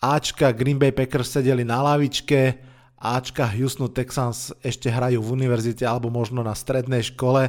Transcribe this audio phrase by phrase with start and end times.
[0.00, 2.60] Ačka Green Bay Packers sedeli na lavičke,
[3.00, 7.48] Ačka Houston Texans ešte hrajú v univerzite alebo možno na strednej škole.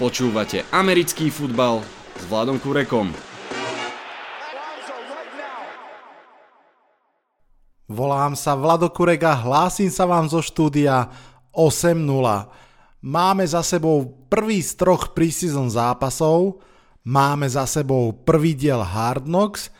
[0.00, 1.84] Počúvate americký futbal
[2.16, 3.12] s Vladom Kurekom.
[7.90, 11.10] Volám sa Vlado Kurek a hlásim sa vám zo štúdia
[11.50, 11.98] 8.0.
[13.02, 16.62] Máme za sebou prvý z troch preseason zápasov,
[17.00, 19.72] Máme za sebou prvý diel Hard Knocks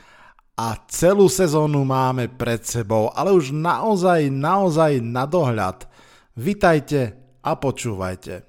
[0.56, 5.84] a celú sezónu máme pred sebou, ale už naozaj, naozaj na dohľad.
[6.32, 8.48] Vitajte a počúvajte.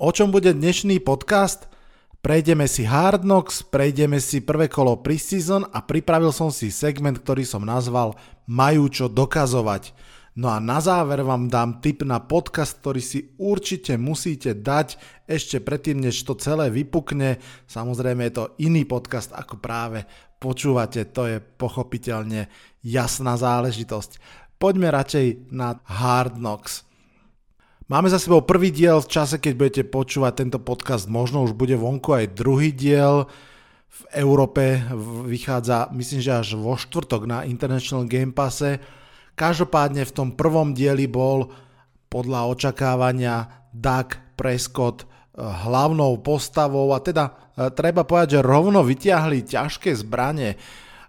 [0.00, 1.68] O čom bude dnešný podcast?
[2.24, 7.44] Prejdeme si Hard Knocks, prejdeme si prvé kolo preseason a pripravil som si segment, ktorý
[7.44, 8.16] som nazval
[8.48, 9.92] Majú čo dokazovať.
[10.36, 15.64] No a na záver vám dám tip na podcast, ktorý si určite musíte dať ešte
[15.64, 17.40] predtým, než to celé vypukne.
[17.64, 20.04] Samozrejme je to iný podcast, ako práve
[20.36, 22.52] počúvate, to je pochopiteľne
[22.84, 24.20] jasná záležitosť.
[24.60, 26.84] Poďme radšej na Hard Knocks.
[27.88, 31.80] Máme za sebou prvý diel v čase, keď budete počúvať tento podcast, možno už bude
[31.80, 33.24] vonku aj druhý diel.
[33.88, 34.84] V Európe
[35.24, 38.84] vychádza, myslím, že až vo štvrtok na International Game Passe
[39.36, 41.52] Každopádne v tom prvom dieli bol
[42.08, 49.44] podľa očakávania Doug Prescott eh, hlavnou postavou a teda eh, treba povedať, že rovno vyťahli
[49.44, 50.56] ťažké zbranie.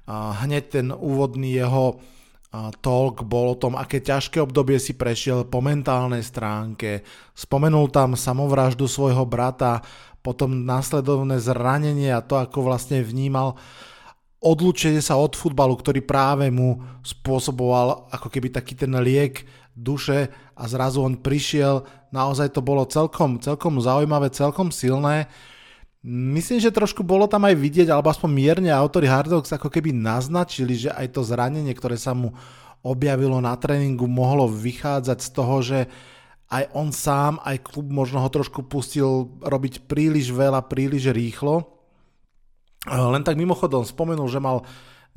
[0.07, 5.63] Hneď ten úvodný jeho eh, talk bol o tom, aké ťažké obdobie si prešiel po
[5.63, 7.07] mentálnej stránke.
[7.31, 9.83] Spomenul tam samovraždu svojho brata,
[10.19, 13.55] potom následovné zranenie a to, ako vlastne vnímal
[14.37, 20.63] odlučenie sa od futbalu, ktorý práve mu spôsoboval ako keby taký ten liek duše a
[20.65, 25.29] zrazu on prišiel, naozaj to bolo celkom, celkom zaujímavé, celkom silné.
[26.07, 29.93] Myslím, že trošku bolo tam aj vidieť, alebo aspoň mierne autory Hard Dogs ako keby
[29.93, 32.33] naznačili, že aj to zranenie, ktoré sa mu
[32.85, 35.79] objavilo na tréningu, mohlo vychádzať z toho, že
[36.47, 41.76] aj on sám, aj klub možno ho trošku pustil robiť príliš veľa, príliš rýchlo
[42.87, 44.63] len tak mimochodom spomenul, že mal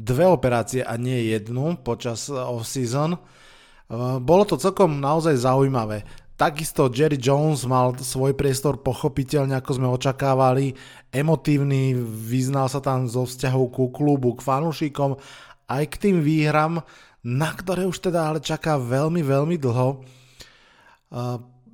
[0.01, 3.15] dve operácie a nie jednu počas eh, off-season.
[3.15, 6.03] Eh, bolo to celkom naozaj zaujímavé.
[6.41, 10.73] Takisto Jerry Jones mal svoj priestor pochopiteľne, ako sme očakávali,
[11.13, 15.21] emotívny, vyznal sa tam zo vzťahov ku klubu, k fanúšikom,
[15.69, 16.81] aj k tým výhram,
[17.21, 20.01] na ktoré už teda ale čaká veľmi, veľmi dlho.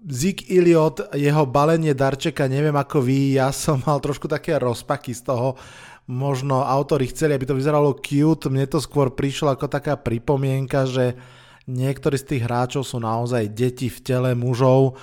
[0.06, 5.26] Zik Iliot, jeho balenie darčeka, neviem ako vy, ja som mal trošku také rozpaky z
[5.26, 5.58] toho,
[6.06, 11.18] možno autori chceli, aby to vyzeralo cute, mne to skôr prišlo ako taká pripomienka, že
[11.66, 14.94] niektorí z tých hráčov sú naozaj deti v tele mužov,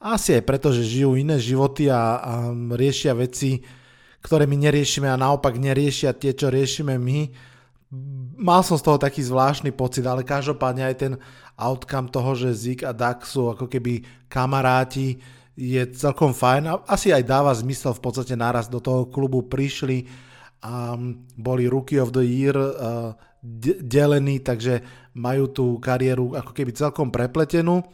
[0.00, 2.32] asi aj preto, že žijú iné životy a, a
[2.74, 3.62] riešia veci,
[4.24, 7.18] ktoré my neriešime a naopak neriešia tie, čo riešime my.
[8.40, 11.12] Mal som z toho taký zvláštny pocit, ale každopádne aj ten
[11.60, 15.20] outcome toho, že Zik a Duck sú ako keby kamaráti,
[15.60, 20.08] je celkom fajn a asi aj dáva zmysel v podstate naraz do toho klubu prišli
[20.64, 20.96] a
[21.36, 23.12] boli Rookie of the Year uh,
[23.84, 24.80] delení, takže
[25.16, 27.84] majú tú kariéru ako keby celkom prepletenú.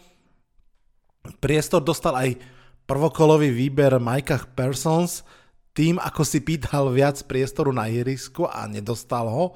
[1.43, 2.39] Priestor dostal aj
[2.87, 5.27] prvokolový výber Micah Persons,
[5.75, 9.53] tým ako si pýtal viac priestoru na ihrisku a nedostal ho.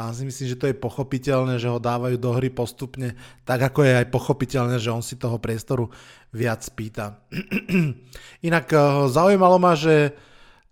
[0.00, 3.12] Tam si myslím, že to je pochopiteľné, že ho dávajú do hry postupne,
[3.44, 5.92] tak ako je aj pochopiteľné, že on si toho priestoru
[6.32, 7.20] viac pýta.
[8.48, 8.80] Inak eh,
[9.12, 10.16] zaujímalo ma, že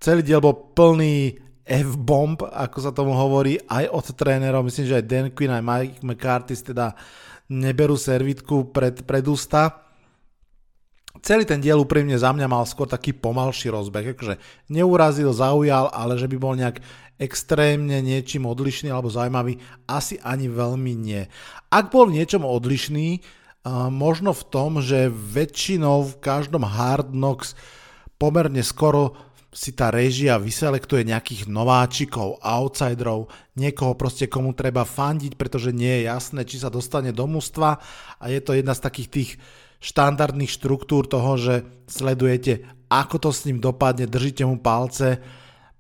[0.00, 4.64] celý diel bol plný F-bomb, ako sa tomu hovorí, aj od trénerov.
[4.64, 6.96] Myslím, že aj Dan Quinn, aj Mike McCarthy teda
[7.52, 9.87] neberú servitku pred, pred ústa.
[11.18, 14.38] Celý ten diel úprimne za mňa mal skôr taký pomalší rozbeh, akože
[14.70, 16.78] neurazil, zaujal, ale že by bol nejak
[17.18, 19.58] extrémne niečím odlišný alebo zaujímavý,
[19.90, 21.26] asi ani veľmi nie.
[21.74, 23.24] Ak bol v niečom odlišný,
[23.90, 27.58] možno v tom, že väčšinou v každom Hard Knocks
[28.16, 29.18] pomerne skoro
[29.50, 36.06] si tá režia vyselektuje nejakých nováčikov, outsiderov, niekoho proste komu treba fandiť, pretože nie je
[36.06, 37.82] jasné, či sa dostane do mústva
[38.22, 39.30] a je to jedna z takých tých
[39.78, 41.54] štandardných štruktúr toho, že
[41.86, 45.22] sledujete, ako to s ním dopadne, držíte mu palce,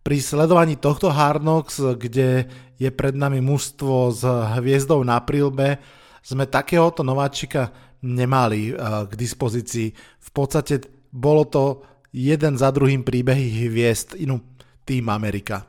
[0.02, 2.48] pri sledovaní tohto Hard Knocks, kde
[2.80, 4.22] je pred nami mužstvo s
[4.56, 5.82] hviezdou na prílbe,
[6.24, 9.92] sme takéhoto nováčika nemali uh, k dispozícii.
[9.96, 11.82] V podstate bolo to
[12.14, 14.40] jeden za druhým príbehy hviezd, inú
[14.88, 15.66] tým Amerika.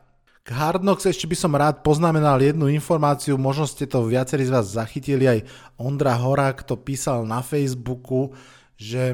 [0.49, 4.53] K Hard Knocks ešte by som rád poznamenal jednu informáciu, možno ste to viacerí z
[4.57, 5.45] vás zachytili, aj
[5.77, 8.33] Ondra Horák to písal na Facebooku,
[8.73, 9.13] že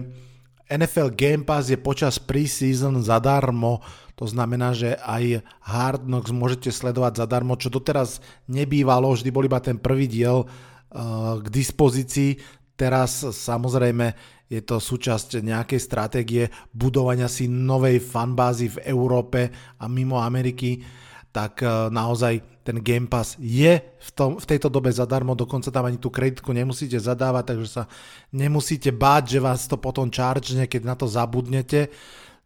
[0.71, 3.83] NFL Game Pass je počas preseason zadarmo,
[4.15, 9.59] to znamená, že aj Hard Knocks môžete sledovať zadarmo, čo doteraz nebývalo, vždy bol iba
[9.59, 12.39] ten prvý diel uh, k dispozícii.
[12.79, 14.15] Teraz samozrejme
[14.47, 21.03] je to súčasť nejakej stratégie budovania si novej fanbázy v Európe a mimo Ameriky,
[21.35, 25.83] tak uh, naozaj ten Game Pass je v, tom, v tejto dobe zadarmo, dokonca tam
[25.83, 27.83] ani tú kreditku nemusíte zadávať, takže sa
[28.31, 31.91] nemusíte báť, že vás to potom charge, keď na to zabudnete.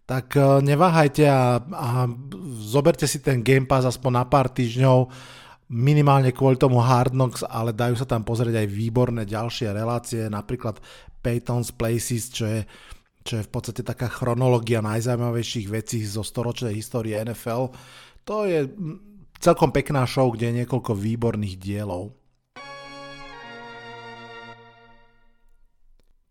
[0.03, 1.89] Tak e, neváhajte a, a
[2.65, 5.07] zoberte si ten Game Pass aspoň na pár týždňov,
[5.71, 10.81] minimálne kvôli tomu Hard Knocks, ale dajú sa tam pozrieť aj výborné ďalšie relácie, napríklad
[11.21, 12.65] Peyton's Places, čo je,
[13.23, 17.71] čo je v podstate taká chronológia najzaujímavejších vecí zo storočnej histórie NFL.
[18.29, 18.69] To je
[19.41, 22.13] celkom pekná show, kde je niekoľko výborných dielov.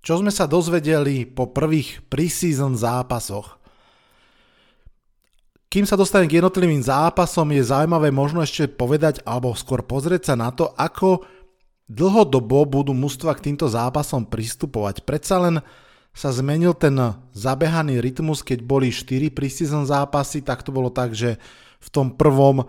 [0.06, 3.58] Čo sme sa dozvedeli po prvých preseason zápasoch?
[5.66, 10.34] Kým sa dostane k jednotlivým zápasom, je zaujímavé možno ešte povedať alebo skôr pozrieť sa
[10.38, 11.26] na to, ako
[11.90, 15.02] dlhodobo budú mužstva k týmto zápasom pristupovať.
[15.02, 15.60] Predsa len
[16.14, 16.94] sa zmenil ten
[17.34, 21.36] zabehaný rytmus, keď boli 4 preseason zápasy, tak to bolo tak, že
[21.78, 22.66] v tom prvom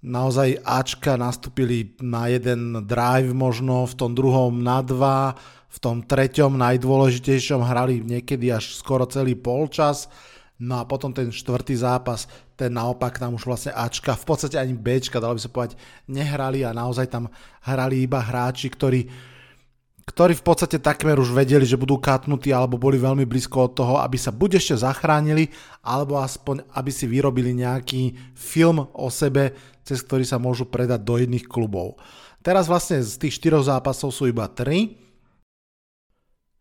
[0.00, 5.36] naozaj Ačka nastúpili na jeden drive možno, v tom druhom na dva,
[5.70, 10.10] v tom treťom najdôležitejšom hrali niekedy až skoro celý polčas,
[10.60, 12.26] no a potom ten štvrtý zápas,
[12.58, 15.78] ten naopak tam už vlastne Ačka, v podstate ani Bčka, dalo by sa povedať,
[16.10, 17.30] nehrali a naozaj tam
[17.64, 19.29] hrali iba hráči, ktorí
[20.10, 23.94] ktorí v podstate takmer už vedeli, že budú katnutí alebo boli veľmi blízko od toho,
[24.02, 25.46] aby sa buď ešte zachránili,
[25.86, 29.54] alebo aspoň aby si vyrobili nejaký film o sebe,
[29.86, 32.02] cez ktorý sa môžu predať do iných klubov.
[32.42, 34.98] Teraz vlastne z tých štyroch zápasov sú iba tri.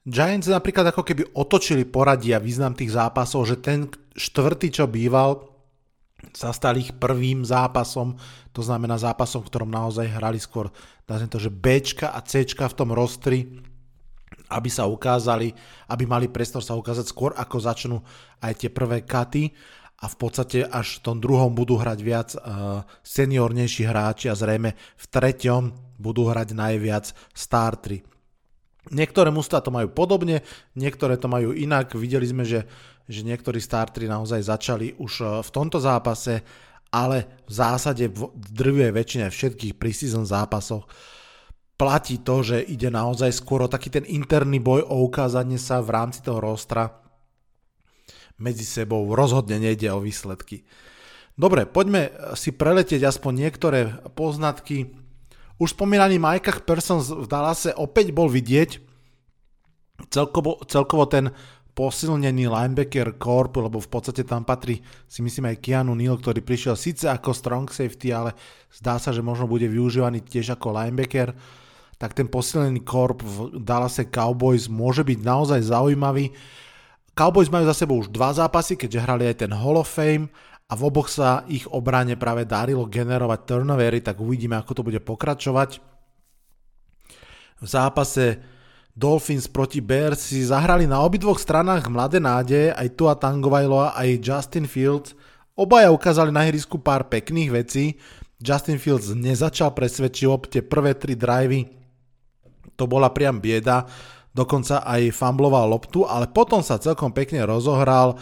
[0.06, 5.59] Giants napríklad ako keby otočili poradia význam tých zápasov, že ten štvrtý, čo býval,
[6.36, 8.16] sa stal ich prvým zápasom,
[8.52, 10.70] to znamená zápasom, v ktorom naozaj hrali skôr,
[11.08, 13.48] dá to, že B a C v tom rostri,
[14.50, 15.54] aby sa ukázali,
[15.90, 17.98] aby mali priestor sa ukázať skôr, ako začnú
[18.42, 19.54] aj tie prvé katy
[20.00, 24.74] a v podstate až v tom druhom budú hrať viac uh, seniornejší hráči a zrejme
[24.74, 28.02] v treťom budú hrať najviac startry.
[28.90, 30.42] Niektoré mužstva to majú podobne,
[30.74, 31.94] niektoré to majú inak.
[31.94, 32.66] Videli sme, že
[33.10, 36.46] že niektorí starteri naozaj začali už e, v tomto zápase,
[36.94, 40.86] ale v zásade v drvivej väčšine všetkých preseason zápasoch
[41.74, 45.90] platí to, že ide naozaj skôr o taký ten interný boj o ukázanie sa v
[45.90, 47.02] rámci toho rostra
[48.38, 49.10] medzi sebou.
[49.14, 50.66] Rozhodne nejde o výsledky.
[51.34, 53.80] Dobre, poďme si preletieť aspoň niektoré
[54.14, 54.92] poznatky.
[55.60, 58.80] Už spomínaný Mike Persons v Dallase opäť bol vidieť.
[60.08, 61.28] Celkovo, celkovo ten
[61.76, 66.76] posilnený linebacker corp, lebo v podstate tam patrí si myslím aj Keanu Neal, ktorý prišiel
[66.76, 68.36] síce ako strong safety, ale
[68.68, 71.32] zdá sa, že možno bude využívaný tiež ako linebacker,
[72.00, 76.32] tak ten posilnený korp v Dallase Cowboys môže byť naozaj zaujímavý.
[77.16, 80.32] Cowboys majú za sebou už dva zápasy, keďže hrali aj ten Hall of Fame
[80.70, 85.02] a v oboch sa ich obrane práve darilo generovať turnovery, tak uvidíme, ako to bude
[85.02, 85.82] pokračovať.
[87.60, 88.40] V zápase
[88.94, 94.70] Dolphins proti Bears si zahrali na obidvoch stranách mladé nádeje, aj Tua Tangovailoa, aj Justin
[94.70, 95.18] Fields.
[95.58, 97.98] Obaja ukázali na hrisku pár pekných vecí.
[98.40, 101.68] Justin Fields nezačal presvedčivo, tie prvé tri drivey
[102.80, 103.84] to bola priam bieda,
[104.32, 108.16] dokonca aj fumbloval loptu, ale potom sa celkom pekne rozohral,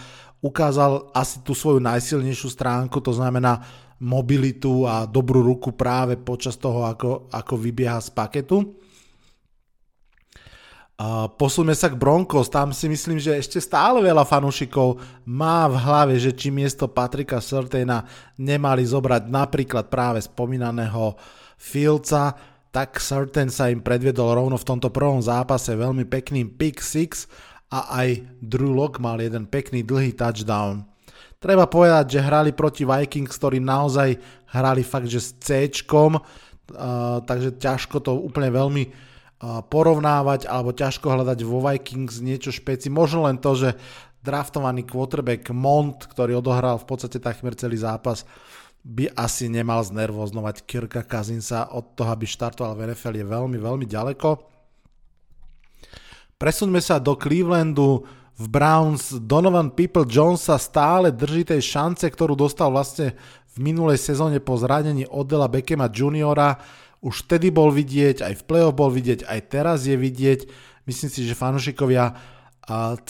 [0.43, 3.65] ukázal asi tú svoju najsilnejšiu stránku, to znamená
[3.97, 8.77] mobilitu a dobrú ruku práve počas toho, ako, ako vybieha z paketu.
[11.37, 14.97] Posuňme sa k Broncos, tam si myslím, že ešte stále veľa fanúšikov
[15.29, 18.01] má v hlave, že či miesto Patrika Surtaina
[18.33, 21.13] nemali zobrať napríklad práve spomínaného
[21.57, 22.33] Fieldsa,
[22.73, 27.29] tak Surtain sa im predviedol rovno v tomto prvom zápase veľmi pekným pick six
[27.67, 30.87] a aj Drew Lock mal jeden pekný dlhý touchdown.
[31.37, 34.17] Treba povedať, že hrali proti Vikings, ktorí naozaj
[34.55, 36.17] hrali fakt, že s C, uh,
[37.21, 39.07] takže ťažko to úplne veľmi
[39.69, 42.89] porovnávať alebo ťažko hľadať vo Vikings niečo špeci.
[42.89, 43.69] Možno len to, že
[44.25, 48.25] draftovaný quarterback Mont, ktorý odohral v podstate takmer celý zápas,
[48.81, 53.85] by asi nemal znervoznovať Kirka Kazinsa od toho, aby štartoval v NFL je veľmi, veľmi
[53.85, 54.56] ďaleko.
[56.37, 58.05] Presuňme sa do Clevelandu
[58.37, 59.09] v Browns.
[59.09, 63.17] Donovan People Jones sa stále drží tej šance, ktorú dostal vlastne
[63.57, 66.61] v minulej sezóne po zranení Odela Beckema juniora
[67.01, 70.45] už vtedy bol vidieť, aj v play-off bol vidieť, aj teraz je vidieť.
[70.85, 72.13] Myslím si, že fanúšikovia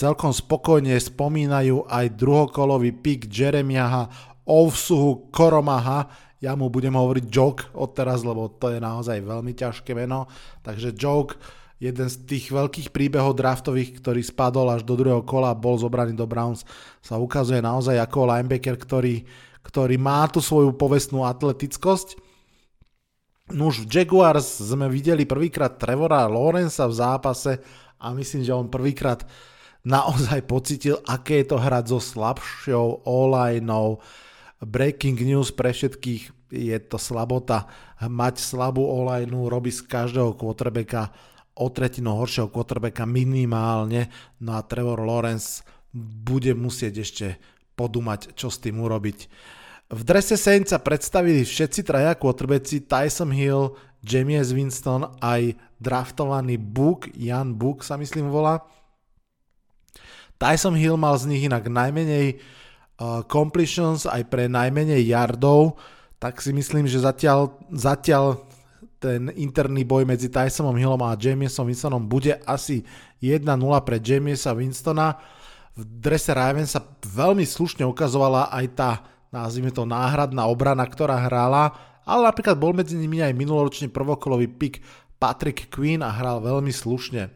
[0.00, 4.08] celkom spokojne spomínajú aj druhokolový pik Jeremiaha
[4.48, 6.08] Ovsuhu Koromaha,
[6.40, 10.30] ja mu budem hovoriť Joke odteraz, lebo to je naozaj veľmi ťažké meno,
[10.64, 11.36] takže Joke,
[11.78, 16.18] jeden z tých veľkých príbehov draftových, ktorý spadol až do druhého kola a bol zobraný
[16.18, 16.66] do Browns,
[16.98, 19.22] sa ukazuje naozaj ako linebacker, ktorý,
[19.62, 22.18] ktorý má tú svoju povestnú atletickosť.
[23.54, 27.52] No už v Jaguars sme videli prvýkrát Trevora Lawrensa v zápase
[27.96, 29.24] a myslím, že on prvýkrát
[29.86, 33.64] naozaj pocitil, aké je to hrať so slabšou online
[34.58, 37.70] Breaking news pre všetkých, je to slabota.
[38.02, 41.14] Mať slabú online robí z každého quarterbacka
[41.58, 44.06] o tretinu horšieho quarterbacka minimálne,
[44.38, 47.26] no a Trevor Lawrence bude musieť ešte
[47.74, 49.18] podumať, čo s tým urobiť.
[49.88, 53.72] V drese Saints sa predstavili všetci traja quarterbacki Tyson Hill,
[54.04, 58.62] James Winston, aj draftovaný Book, Jan Book sa myslím volá.
[60.38, 65.78] Tyson Hill mal z nich inak najmenej uh, completions aj pre najmenej yardov,
[66.18, 68.47] tak si myslím, že zatiaľ, zatiaľ
[68.98, 72.82] ten interný boj medzi Tysonom Hillom a Jamesom Winstonom bude asi
[73.22, 73.46] 1-0
[73.86, 75.14] pre Jamesa Winstona.
[75.78, 78.90] V drese Ravens sa veľmi slušne ukazovala aj tá,
[79.30, 84.82] nazvime to, náhradná obrana, ktorá hrála, ale napríklad bol medzi nimi aj minuloročný prvokolový pick
[85.22, 87.30] Patrick Queen a hral veľmi slušne.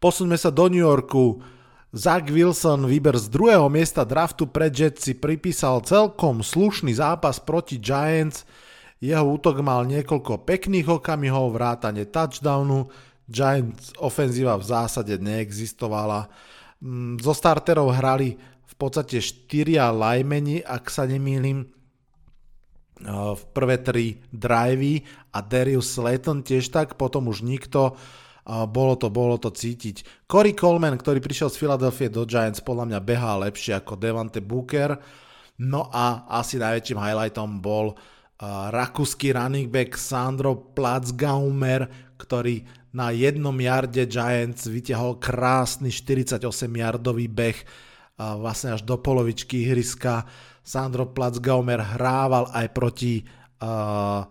[0.00, 1.44] Posuňme sa do New Yorku.
[1.92, 7.76] Zach Wilson, výber z druhého miesta draftu pre Jets si pripísal celkom slušný zápas proti
[7.76, 8.48] Giants.
[9.00, 12.92] Jeho útok mal niekoľko pekných okamihov, vrátane touchdownu.
[13.24, 16.28] Giants ofenzíva v zásade neexistovala.
[16.84, 21.64] Mm, zo starterov hrali v podstate štyria lajmeni, ak sa nemýlim,
[23.08, 25.00] v prvé tri drivey
[25.32, 27.96] a Darius Slayton tiež tak, potom už nikto
[28.44, 30.28] bolo to, bolo to cítiť.
[30.28, 35.00] Corey Coleman, ktorý prišiel z Philadelphia do Giants, podľa mňa behá lepšie ako Devante Booker.
[35.64, 38.19] No a asi najväčším highlightom bol uh,
[38.72, 47.58] rakúsky running back Sandro Platzgaumer, ktorý na jednom jarde Giants vytiahol krásny 48-jardový beh
[48.16, 50.24] vlastne až do polovičky ihriska.
[50.64, 53.24] Sandro Platzgaumer hrával aj proti
[53.62, 54.24] uh,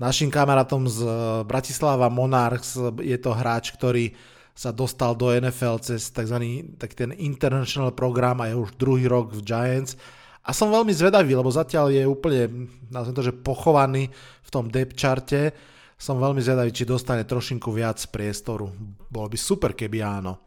[0.00, 1.12] Našim kamarátom z eh,
[1.44, 4.16] Bratislava Monarchs je to hráč, ktorý
[4.56, 6.36] sa dostal do NFL cez tzv.
[6.80, 10.00] Tak ten international program a je už druhý rok v Giants.
[10.40, 14.08] A som veľmi zvedavý, lebo zatiaľ je úplne, nazvem to, že pochovaný
[14.40, 15.52] v tom depth charte.
[16.00, 18.72] Som veľmi zvedavý, či dostane trošinku viac priestoru.
[19.12, 20.40] Bolo by super, keby áno.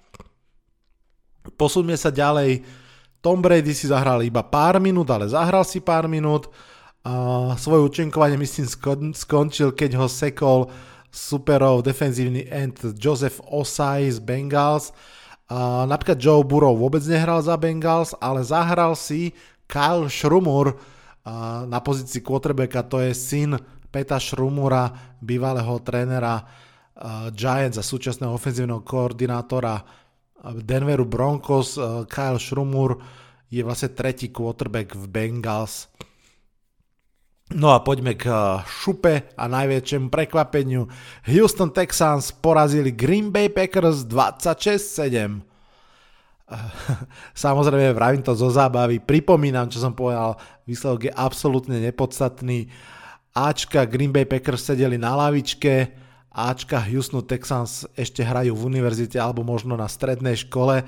[1.54, 2.66] Posuňme sa ďalej.
[3.22, 6.50] Tom Brady si zahral iba pár minút, ale zahral si pár minút.
[7.04, 10.72] Uh, svoje účinkovanie myslím skon, skončil, keď ho sekol
[11.14, 14.90] superov defenzívny end Joseph Osai z Bengals.
[15.52, 19.36] Uh, napríklad Joe Burrow vôbec nehral za Bengals, ale zahral si
[19.74, 20.78] Kyle Schrumur uh,
[21.66, 23.58] na pozícii quarterbacka, to je syn
[23.90, 26.46] Peta Schrumura, bývalého trénera
[27.34, 29.82] Giants a súčasného ofenzívneho koordinátora
[30.62, 31.78] Denveru Broncos.
[32.06, 33.02] Kyle Schrumur
[33.50, 35.90] je vlastne tretí quarterback v Bengals.
[37.54, 38.30] No a poďme k
[38.66, 40.90] šupe a najväčšiemu prekvapeniu.
[41.30, 45.53] Houston Texans porazili Green Bay Packers 26-7.
[47.46, 52.68] Samozrejme, vravím to zo zábavy, pripomínam, čo som povedal, výsledok je absolútne nepodstatný.
[53.34, 55.96] Ačka Green Bay Packers sedeli na lavičke,
[56.34, 60.82] Ačka Houston Texans ešte hrajú v univerzite alebo možno na strednej škole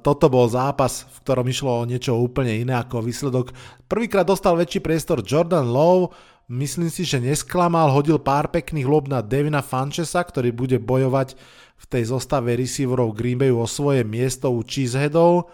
[0.00, 3.52] toto bol zápas, v ktorom išlo o niečo úplne iné ako výsledok.
[3.84, 6.08] Prvýkrát dostal väčší priestor Jordan Lowe,
[6.48, 11.36] myslím si, že nesklamal, hodil pár pekných lob na Devina Fanchesa, ktorý bude bojovať
[11.78, 15.52] v tej zostave receiverov Green Bayu o svoje miesto u Cheeseheadov.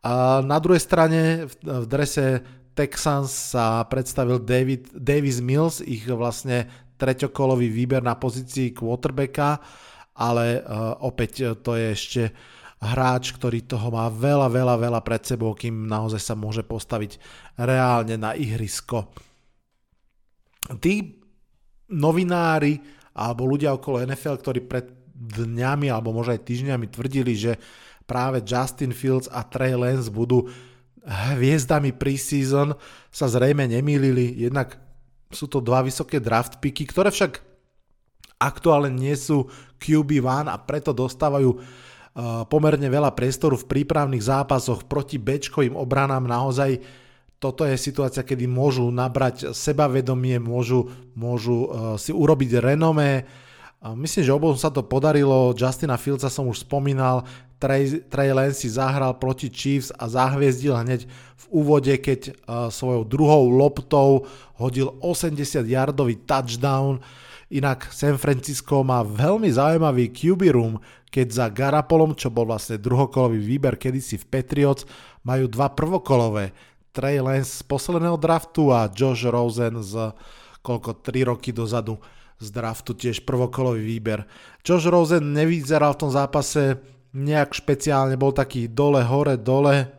[0.00, 2.40] A na druhej strane v drese
[2.72, 6.64] Texans sa predstavil David, Davis Mills, ich vlastne
[6.96, 9.60] treťokolový výber na pozícii quarterbacka,
[10.16, 12.22] ale uh, opäť to je ešte
[12.80, 17.20] hráč, ktorý toho má veľa, veľa, veľa pred sebou, kým naozaj sa môže postaviť
[17.60, 19.12] reálne na ihrisko.
[20.78, 21.18] Tí
[21.90, 22.78] novinári
[23.10, 24.86] alebo ľudia okolo NFL, ktorí pred
[25.20, 27.58] dňami alebo možno aj týždňami tvrdili, že
[28.06, 30.46] práve Justin Fields a Trey Lance budú
[31.04, 32.76] hviezdami preseason,
[33.10, 34.36] sa zrejme nemýlili.
[34.36, 34.78] Jednak
[35.30, 37.42] sú to dva vysoké draft picky, ktoré však
[38.40, 39.48] aktuálne nie sú
[39.80, 41.60] QB1 a preto dostávajú
[42.50, 46.26] pomerne veľa priestoru v prípravných zápasoch proti bečkovým obranám.
[46.26, 46.82] Naozaj
[47.40, 53.24] toto je situácia, kedy môžu nabrať sebavedomie, môžu, môžu si urobiť renomé.
[53.80, 57.24] Myslím, že obom sa to podarilo, Justina Fieldsa som už spomínal,
[57.60, 61.04] Trey, Trey Lance si zahral proti Chiefs a zahviezdil hneď
[61.36, 62.32] v úvode, keď uh,
[62.72, 64.24] svojou druhou loptou
[64.56, 67.04] hodil 80-yardový touchdown.
[67.52, 70.80] Inak San Francisco má veľmi zaujímavý QB room,
[71.12, 74.88] keď za Garapolom, čo bol vlastne druhokolový výber kedysi v Patriots,
[75.20, 76.56] majú dva prvokolové.
[76.90, 80.10] Trey Lance z posledného draftu a Josh Rosen z
[80.60, 81.96] koľko 3 roky dozadu
[82.40, 84.24] z draftu tiež prvokolový výber.
[84.64, 86.80] Josh Rosen nevyzeral v tom zápase
[87.12, 89.90] nejak špeciálne, bol taký dole, hore, dole,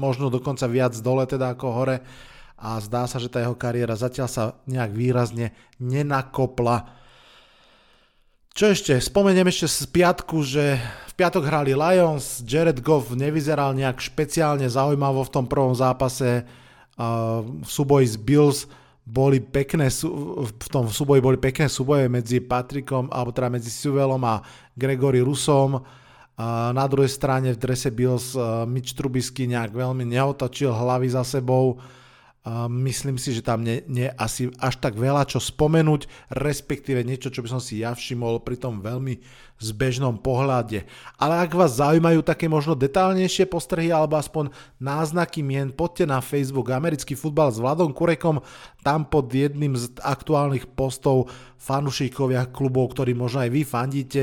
[0.00, 1.96] možno dokonca viac dole teda ako hore
[2.60, 6.99] a zdá sa, že tá jeho kariéra zatiaľ sa nejak výrazne nenakopla.
[8.50, 8.98] Čo ešte?
[8.98, 15.22] Spomeniem ešte z piatku, že v piatok hrali Lions, Jared Goff nevyzeral nejak špeciálne zaujímavo
[15.22, 16.42] v tom prvom zápase
[16.98, 18.58] v súboji s Bills,
[19.06, 24.42] boli pekné, v tom súboji boli pekné súboje medzi Patrikom, alebo teda medzi Suvelom a
[24.76, 25.80] Gregory Rusom.
[26.74, 28.36] Na druhej strane v drese Bills
[28.68, 31.80] Mitch Trubisky nejak veľmi neotočil hlavy za sebou
[32.68, 37.44] myslím si, že tam nie, nie asi až tak veľa čo spomenúť, respektíve niečo, čo
[37.44, 39.20] by som si ja všimol pri tom veľmi
[39.60, 40.88] zbežnom pohľade.
[41.20, 44.48] Ale ak vás zaujímajú také možno detálnejšie postrehy alebo aspoň
[44.80, 48.40] náznaky mien, poďte na Facebook Americký futbal s Vladom Kurekom,
[48.80, 51.28] tam pod jedným z aktuálnych postov
[51.60, 54.22] fanúšikovia klubov, ktorí možno aj vy fandíte,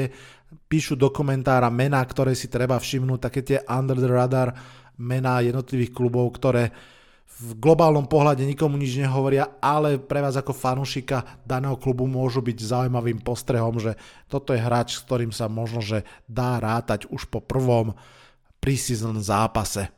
[0.65, 4.57] píšu do komentára mená, ktoré si treba všimnúť, také tie under the radar
[4.97, 6.73] mená jednotlivých klubov, ktoré
[7.37, 12.57] v globálnom pohľade nikomu nič nehovoria, ale pre vás ako fanúšika daného klubu môžu byť
[12.57, 13.93] zaujímavým postrehom, že
[14.25, 17.93] toto je hráč, s ktorým sa možno že dá rátať už po prvom
[18.57, 19.93] preseason zápase.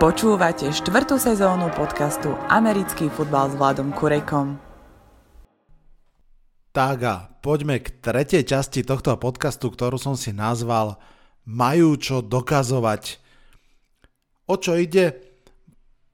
[0.00, 4.56] Počúvate štvrtú sezónu podcastu Americký futbal s Vladom Kurekom.
[6.74, 10.98] Tak a poďme k tretej časti tohto podcastu, ktorú som si nazval
[11.44, 13.20] Majú čo dokazovať.
[14.48, 15.33] O čo ide?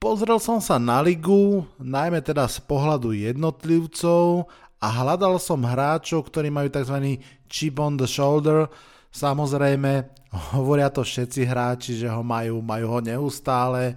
[0.01, 4.49] Pozrel som sa na ligu, najmä teda z pohľadu jednotlivcov
[4.81, 7.21] a hľadal som hráčov, ktorí majú tzv.
[7.45, 8.65] chip on the shoulder.
[9.13, 10.09] Samozrejme,
[10.57, 13.93] hovoria to všetci hráči, že ho majú, majú ho neustále.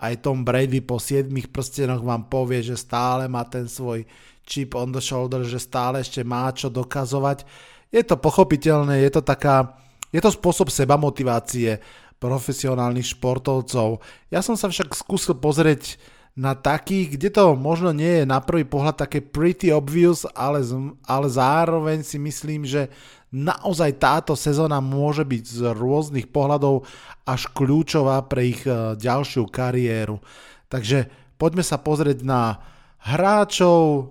[0.00, 4.08] Aj Tom Brady po 7 prstenoch vám povie, že stále má ten svoj
[4.48, 7.44] chip on the shoulder, že stále ešte má čo dokazovať.
[7.92, 9.76] Je to pochopiteľné, je to taká,
[10.08, 11.84] je to spôsob seba motivácie
[12.18, 14.00] profesionálnych športovcov.
[14.32, 16.00] Ja som sa však skúsil pozrieť
[16.34, 20.66] na takých, kde to možno nie je na prvý pohľad také pretty obvious, ale,
[21.06, 22.90] ale zároveň si myslím, že
[23.30, 26.86] naozaj táto sezóna môže byť z rôznych pohľadov
[27.22, 30.18] až kľúčová pre ich e, ďalšiu kariéru.
[30.66, 31.06] Takže
[31.38, 32.58] poďme sa pozrieť na
[32.98, 34.10] hráčov,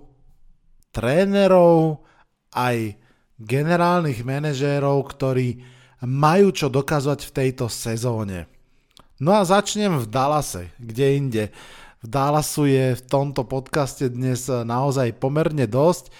[0.96, 2.04] trénerov,
[2.54, 2.94] aj
[3.36, 5.73] generálnych manažérov, ktorí
[6.04, 8.46] majú čo dokazovať v tejto sezóne.
[9.18, 11.44] No a začnem v Dallase, kde inde.
[12.04, 16.12] V Dallasu je v tomto podcaste dnes naozaj pomerne dosť.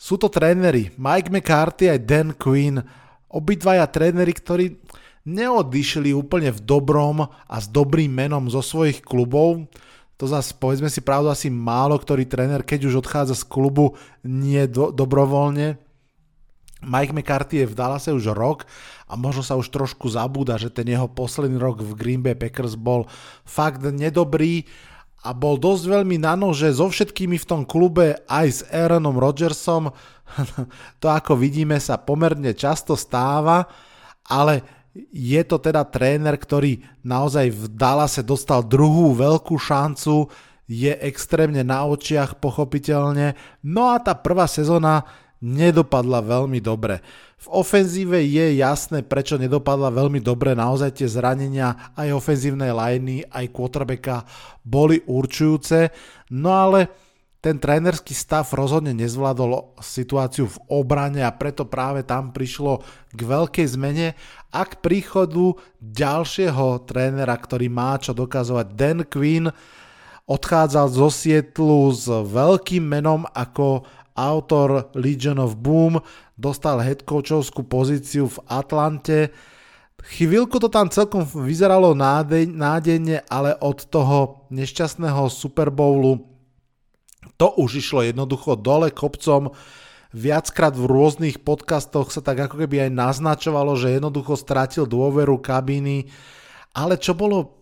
[0.00, 2.80] Sú to tréneri Mike McCarthy aj Dan Quinn,
[3.28, 4.80] obidvaja tréneri, ktorí
[5.28, 9.68] neodišli úplne v dobrom a s dobrým menom zo svojich klubov.
[10.16, 14.64] To zase, povedzme si pravdu, asi málo ktorý tréner, keď už odchádza z klubu, nie
[14.70, 15.83] do, dobrovoľne.
[16.84, 18.68] Mike McCarthy je v Dallase už rok
[19.08, 22.76] a možno sa už trošku zabúda, že ten jeho posledný rok v Green Bay Packers
[22.76, 23.08] bol
[23.42, 24.68] fakt nedobrý
[25.24, 29.88] a bol dosť veľmi na nože so všetkými v tom klube aj s Aaronom Rodgersom.
[31.00, 33.64] to ako vidíme sa pomerne často stáva,
[34.28, 40.30] ale je to teda tréner, ktorý naozaj v Dallase dostal druhú veľkú šancu,
[40.64, 43.36] je extrémne na očiach pochopiteľne.
[43.60, 45.04] No a tá prvá sezóna
[45.44, 47.04] nedopadla veľmi dobre.
[47.36, 50.56] V ofenzíve je jasné, prečo nedopadla veľmi dobre.
[50.56, 54.24] Naozaj tie zranenia aj ofenzívnej liney, aj quarterbacka
[54.64, 55.92] boli určujúce.
[56.32, 56.88] No ale
[57.44, 62.80] ten trénerský stav rozhodne nezvládol situáciu v obrane a preto práve tam prišlo
[63.12, 64.16] k veľkej zmene
[64.48, 65.52] a k príchodu
[65.84, 68.66] ďalšieho trénera, ktorý má čo dokazovať.
[68.72, 69.52] Dan Quinn
[70.24, 75.98] odchádzal zo Sietlu s veľkým menom ako autor Legion of Boom,
[76.38, 79.34] dostal headcoachovskú pozíciu v Atlante.
[80.04, 86.34] Chvíľku to tam celkom vyzeralo nádejne, ale od toho nešťastného Super Bowlu
[87.40, 89.50] to už išlo jednoducho dole kopcom.
[90.14, 96.06] Viackrát v rôznych podcastoch sa tak ako keby aj naznačovalo, že jednoducho stratil dôveru kabíny.
[96.70, 97.58] Ale čo bolo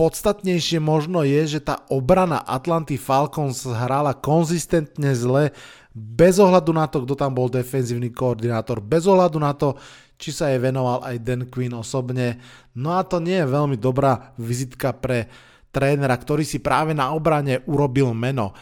[0.00, 5.52] podstatnejšie možno je, že tá obrana Atlanty Falcons hrála konzistentne zle,
[5.92, 9.76] bez ohľadu na to, kto tam bol defenzívny koordinátor, bez ohľadu na to,
[10.16, 12.40] či sa jej venoval aj Dan Quinn osobne.
[12.72, 15.28] No a to nie je veľmi dobrá vizitka pre
[15.74, 18.54] trénera, ktorý si práve na obrane urobil meno.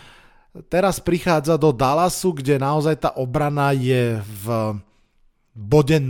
[0.67, 4.47] Teraz prichádza do Dallasu, kde naozaj tá obrana je v
[5.55, 6.09] bode 0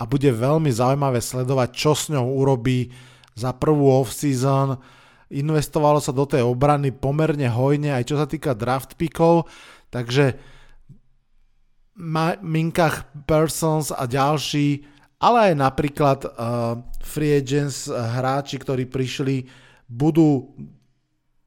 [0.00, 2.88] a bude veľmi zaujímavé sledovať, čo s ňou urobí
[3.36, 4.80] za prvú off-season.
[5.28, 9.44] Investovalo sa do tej obrany pomerne hojne, aj čo sa týka draft pickov,
[9.90, 10.38] takže
[12.40, 14.86] Minkach Persons a ďalší,
[15.20, 16.32] ale aj napríklad uh,
[17.04, 19.44] free agents, uh, hráči, ktorí prišli,
[19.84, 20.56] budú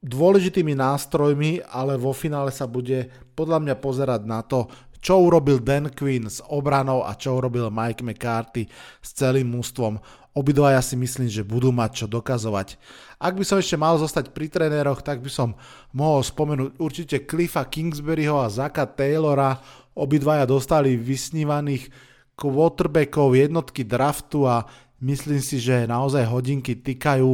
[0.03, 4.67] dôležitými nástrojmi, ale vo finále sa bude podľa mňa pozerať na to,
[5.03, 8.67] čo urobil Dan Quinn s obranou a čo urobil Mike McCarthy
[9.03, 9.99] s celým mústvom.
[10.33, 12.81] Obidvaja si myslím, že budú mať čo dokazovať.
[13.21, 15.53] Ak by som ešte mal zostať pri tréneroch, tak by som
[15.93, 19.61] mohol spomenúť určite Cliffa Kingsburyho a Zaka Taylora.
[19.93, 21.93] Obidvaja dostali vysnívaných
[22.33, 24.65] quarterbackov jednotky draftu a
[25.05, 27.29] myslím si, že naozaj hodinky týkajú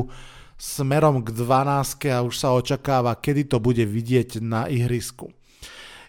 [0.59, 5.31] smerom k 12 a už sa očakáva, kedy to bude vidieť na ihrisku.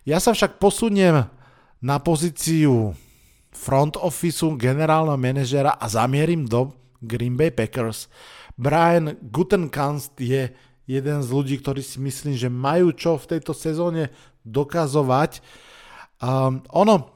[0.03, 1.31] Ja sa však posuniem
[1.79, 2.99] na pozíciu
[3.51, 8.07] front office generálneho manažera a zamierim do Green Bay Packers.
[8.55, 10.53] Brian Gutenkanst je
[10.87, 14.11] jeden z ľudí, ktorí si myslím, že majú čo v tejto sezóne
[14.43, 15.41] dokazovať.
[16.21, 17.09] Um, ono,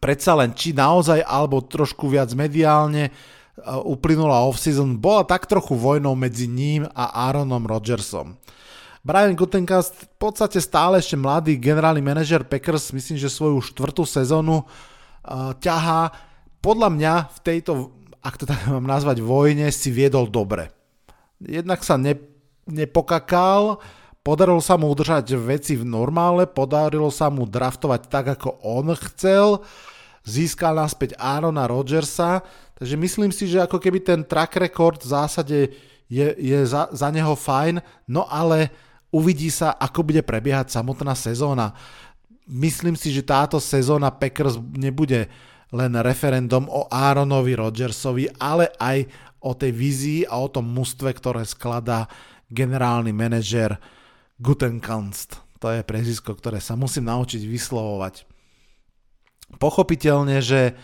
[0.00, 3.12] predsa len či naozaj, alebo trošku viac mediálne,
[3.84, 8.40] uplynulá off-season bola tak trochu vojnou medzi ním a Aaronom Rodgersom.
[9.02, 14.62] Brian Gutenkast v podstate stále ešte mladý generálny manažer Packers, myslím, že svoju štvrtú sezónu
[14.62, 16.14] uh, ťahá.
[16.62, 17.90] Podľa mňa v tejto,
[18.22, 20.70] ak to tak mám nazvať, vojne si viedol dobre.
[21.42, 22.14] Jednak sa ne,
[22.70, 23.82] nepokakal,
[24.22, 29.66] podarilo sa mu udržať veci v normále, podarilo sa mu draftovať tak, ako on chcel,
[30.22, 32.46] získal naspäť Aarona Rodgersa,
[32.82, 35.58] Takže myslím si, že ako keby ten track record v zásade
[36.10, 37.78] je, je za, za neho fajn,
[38.10, 38.74] no ale
[39.12, 41.76] uvidí sa, ako bude prebiehať samotná sezóna.
[42.48, 45.30] Myslím si, že táto sezóna Packers nebude
[45.72, 49.06] len referendum o Aaronovi Rodgersovi, ale aj
[49.44, 52.10] o tej vízii a o tom mústve, ktoré skladá
[52.50, 53.78] generálny manažer
[54.40, 55.38] Gutenkanst.
[55.62, 58.26] To je prezisko, ktoré sa musím naučiť vyslovovať.
[59.60, 60.74] Pochopiteľne, že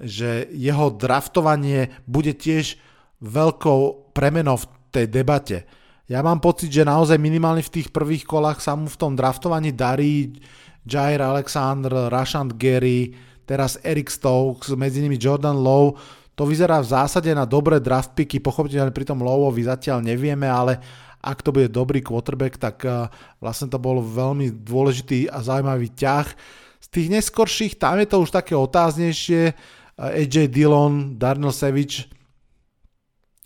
[0.00, 2.80] že jeho draftovanie bude tiež
[3.20, 5.68] veľkou premenou v tej debate.
[6.10, 9.70] Ja mám pocit, že naozaj minimálne v tých prvých kolách sa mu v tom draftovaní
[9.70, 10.34] darí
[10.82, 13.14] Jair Alexander, Rashand Gary,
[13.46, 15.94] teraz Eric Stokes, medzi nimi Jordan Lowe.
[16.34, 20.82] To vyzerá v zásade na dobré draft picky, pochopiteľne pri tom Loweovi zatiaľ nevieme, ale
[21.22, 23.06] ak to bude dobrý quarterback, tak eh,
[23.38, 26.26] vlastne to bol veľmi dôležitý a zaujímavý ťah.
[26.82, 29.54] Z tých neskorších tam je to už také otáznejšie,
[29.94, 32.10] AJ Dillon, Darnell Savage,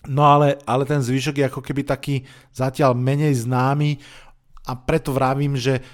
[0.09, 3.99] no ale, ale ten zvyšok je ako keby taký zatiaľ menej známy
[4.65, 5.85] a preto vravím, že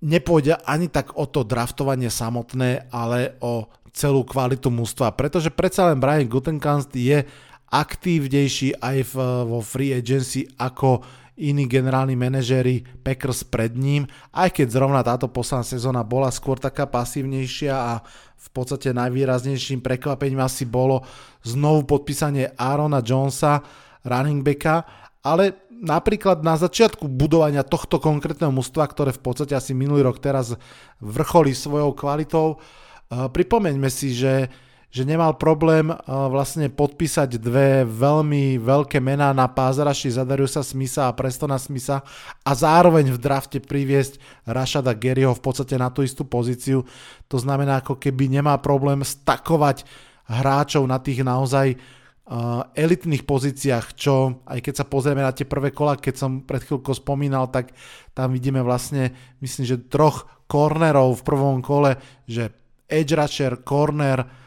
[0.00, 6.02] nepôjde ani tak o to draftovanie samotné, ale o celú kvalitu mústva, pretože predsa len
[6.02, 7.22] Brian Gutenkanst je
[7.70, 9.14] aktívnejší aj v,
[9.50, 11.02] vo free agency ako
[11.34, 16.86] iní generálni manažéri Packers pred ním, aj keď zrovna táto posledná sezóna bola skôr taká
[16.86, 17.92] pasívnejšia a
[18.38, 21.02] v podstate najvýraznejším prekvapením asi bolo
[21.42, 23.64] znovu podpísanie Aarona Jonesa,
[24.06, 24.84] running backa,
[25.24, 30.54] ale napríklad na začiatku budovania tohto konkrétneho mužstva, ktoré v podstate asi minulý rok teraz
[31.02, 34.52] vrcholí svojou kvalitou, eh, pripomeňme si, že
[34.94, 41.16] že nemal problém eh, vlastne podpísať dve veľmi veľké mená na pázraši Zadariusa Smitha a
[41.18, 42.06] Prestona Smitha
[42.46, 46.86] a zároveň v drafte priviesť Rashada Garyho v podstate na tú istú pozíciu.
[47.26, 49.82] To znamená, ako keby nemá problém stakovať
[50.30, 55.74] hráčov na tých naozaj uh, elitných pozíciách, čo aj keď sa pozrieme na tie prvé
[55.74, 57.76] kola, keď som pred chvíľkou spomínal, tak
[58.16, 59.12] tam vidíme vlastne,
[59.44, 62.54] myslím, že troch cornerov v prvom kole, že
[62.88, 64.43] edge rusher, corner,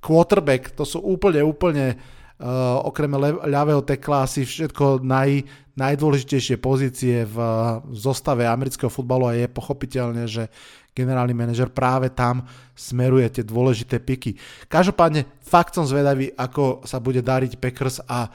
[0.00, 1.96] quarterback, to sú úplne, úplne
[2.40, 3.12] uh, okrem
[3.44, 5.44] ľavého tekla asi všetko naj,
[5.76, 7.36] najdôležitejšie pozície v,
[7.84, 10.48] v zostave amerického futbalu a je pochopiteľné, že
[10.90, 12.42] generálny manažer práve tam
[12.74, 14.34] smeruje tie dôležité piky.
[14.66, 18.26] Každopádne fakt som zvedavý, ako sa bude dariť Packers a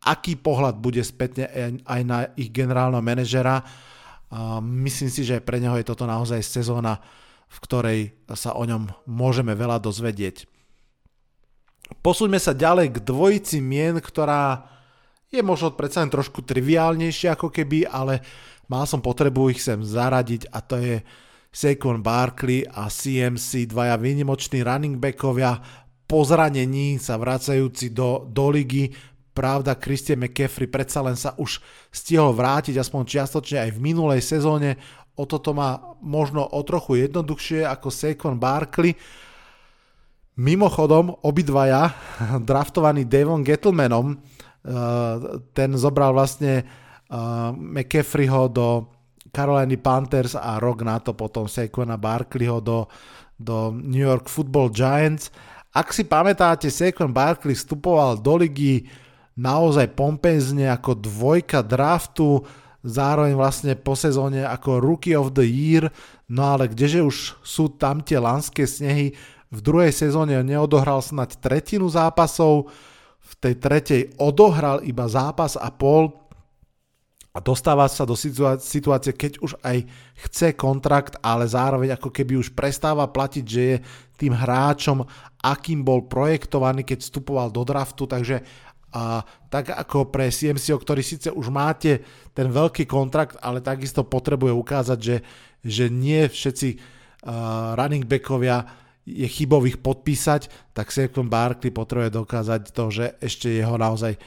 [0.00, 1.46] aký pohľad bude spätne
[1.84, 3.62] aj na ich generálneho manažera.
[4.64, 6.98] Myslím si, že pre neho je toto naozaj sezóna,
[7.50, 8.00] v ktorej
[8.34, 10.48] sa o ňom môžeme veľa dozvedieť.
[11.98, 14.70] Posúďme sa ďalej k dvojici mien, ktorá
[15.30, 18.22] je možno predsa len trošku triviálnejšia ako keby, ale
[18.70, 20.96] mal som potrebu ich sem zaradiť a to je
[21.50, 25.58] Saquon Barkley a CMC, dvaja výnimoční running backovia,
[26.10, 28.90] po zranení sa vracajúci do, do ligy.
[29.30, 31.62] Pravda, Christian McCaffrey predsa len sa už
[31.94, 34.74] stihol vrátiť aspoň čiastočne aj v minulej sezóne.
[35.14, 38.98] O toto má možno o trochu jednoduchšie ako Saquon Barkley.
[40.40, 41.92] Mimochodom, obidvaja,
[42.48, 44.16] draftovaný Devon Gettlemanom,
[44.60, 45.16] Eh,
[45.56, 46.60] ten zobral vlastne
[47.08, 48.92] uh, McCaffreyho do
[49.32, 52.84] Carolina Panthers a rok na to potom Saquona Barkleyho do,
[53.40, 55.32] do New York Football Giants.
[55.72, 58.84] Ak si pamätáte, Saquon Barkley vstupoval do ligy
[59.32, 62.44] naozaj pompezne ako dvojka draftu,
[62.84, 65.88] zároveň vlastne po sezóne ako Rookie of the Year,
[66.28, 69.16] no ale kdeže už sú tam tie lanské snehy,
[69.50, 72.70] v druhej sezóne neodohral snať tretinu zápasov,
[73.20, 76.10] v tej tretej odohral iba zápas a pol.
[77.30, 78.18] A dostáva sa do
[78.58, 79.86] situácie, keď už aj
[80.26, 83.76] chce kontrakt, ale zároveň ako keby už prestáva platiť, že je
[84.18, 85.06] tým hráčom,
[85.38, 88.42] akým bol projektovaný, keď vstupoval do draftu, takže
[88.90, 92.02] a tak ako pre CMC, o ktorý síce už máte
[92.34, 95.16] ten veľký kontrakt, ale takisto potrebuje ukázať, že,
[95.62, 98.66] že nie všetci uh, running backovia
[99.08, 104.20] je chybových podpísať, tak Saquon Barkley potrebuje dokázať to, že ešte jeho naozaj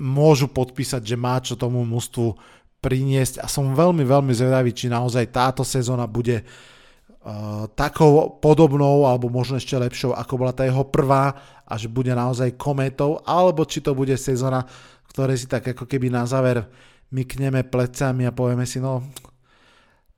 [0.00, 2.32] môžu podpísať, že má čo tomu mústvu
[2.80, 3.44] priniesť.
[3.44, 9.60] A som veľmi, veľmi zvedavý, či naozaj táto sezóna bude uh, takou podobnou alebo možno
[9.60, 11.36] ešte lepšou, ako bola tá jeho prvá
[11.68, 14.64] a že bude naozaj kometou, alebo či to bude sezóna,
[15.12, 16.64] ktorej si tak ako keby na záver
[17.12, 19.04] mykneme plecami a povieme si, no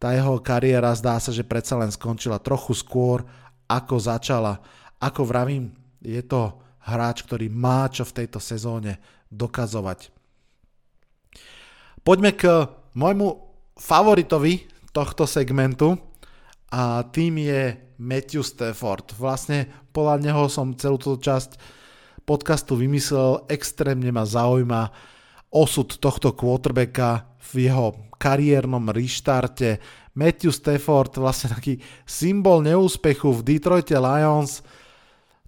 [0.02, 3.22] tá jeho kariéra zdá sa, že predsa len skončila trochu skôr
[3.72, 4.60] ako začala.
[5.00, 5.72] Ako vravím,
[6.04, 8.98] je to hráč, ktorý má čo v tejto sezóne
[9.30, 10.12] dokazovať.
[12.02, 12.66] Poďme k
[12.98, 13.28] môjmu
[13.78, 15.94] favoritovi tohto segmentu
[16.68, 19.14] a tým je Matthew Stafford.
[19.14, 21.56] Vlastne podľa neho som celú túto časť
[22.26, 24.90] podcastu vymyslel, extrémne ma zaujíma
[25.54, 33.96] osud tohto quarterbacka v jeho kariérnom reštarte, Matthew Stafford, vlastne taký symbol neúspechu v Detroite
[33.96, 34.60] Lions.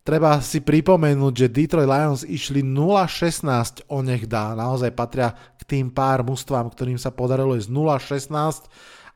[0.04, 4.52] Treba si pripomenúť, že Detroit Lions išli 0-16 o nech dá.
[4.52, 8.68] Naozaj patria k tým pár mústvám, ktorým sa podarilo ísť 0-16,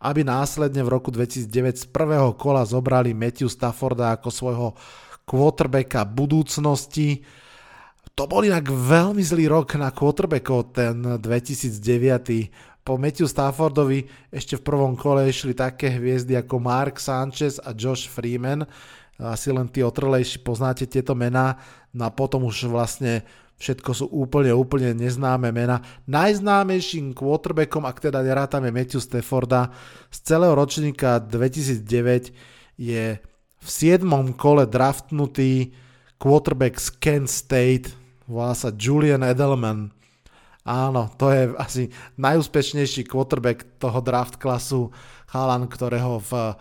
[0.05, 4.69] aby následne v roku 2009 z prvého kola zobrali Matthew Stafforda ako svojho
[5.29, 7.21] quarterbacka budúcnosti.
[8.17, 14.65] To bol inak veľmi zlý rok na quarterbackov, ten 2009 po Matthew Staffordovi ešte v
[14.65, 18.65] prvom kole išli také hviezdy ako Mark Sanchez a Josh Freeman.
[19.21, 21.61] Asi len tí otrlejší poznáte tieto mená.
[21.93, 23.29] No a potom už vlastne
[23.61, 25.85] všetko sú úplne, úplne neznáme mena.
[26.09, 29.69] Najznámejším quarterbackom, ak teda nerátame Matthew Stafforda,
[30.09, 32.33] z celého ročníka 2009
[32.81, 33.21] je
[33.59, 34.01] v 7.
[34.33, 35.77] kole draftnutý
[36.17, 37.93] quarterback z Kent State,
[38.25, 39.98] volá sa Julian Edelman.
[40.69, 41.89] Áno, to je asi
[42.21, 44.93] najúspešnejší quarterback toho draft klasu,
[45.33, 46.53] Chalan, ktorého v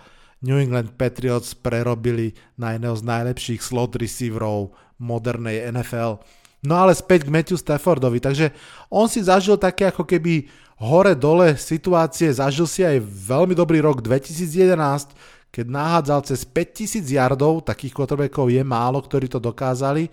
[0.47, 6.23] New England Patriots prerobili na jedného z najlepších slot receiverov modernej NFL.
[6.63, 8.55] No ale späť k Matthew Staffordovi, takže
[8.87, 10.47] on si zažil také ako keby
[10.79, 15.11] hore-dole situácie, zažil si aj veľmi dobrý rok 2011,
[15.51, 20.07] keď nahádzal cez 5000 yardov, takých quarterbackov je málo, ktorí to dokázali,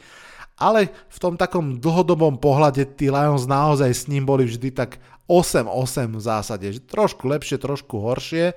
[0.54, 6.14] ale v tom takom dlhodobom pohľade tí Lions naozaj s ním boli vždy tak 8-8
[6.14, 8.54] v zásade, trošku lepšie, trošku horšie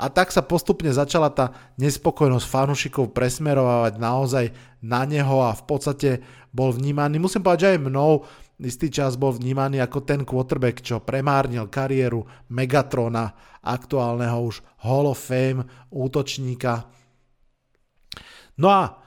[0.00, 4.44] a tak sa postupne začala tá nespokojnosť fanúšikov presmerovať naozaj
[4.80, 6.10] na neho a v podstate
[6.50, 8.12] bol vnímaný, musím povedať, že aj mnou
[8.60, 15.20] istý čas bol vnímaný ako ten quarterback, čo premárnil kariéru Megatrona, aktuálneho už Hall of
[15.20, 16.88] Fame útočníka.
[18.60, 18.99] No a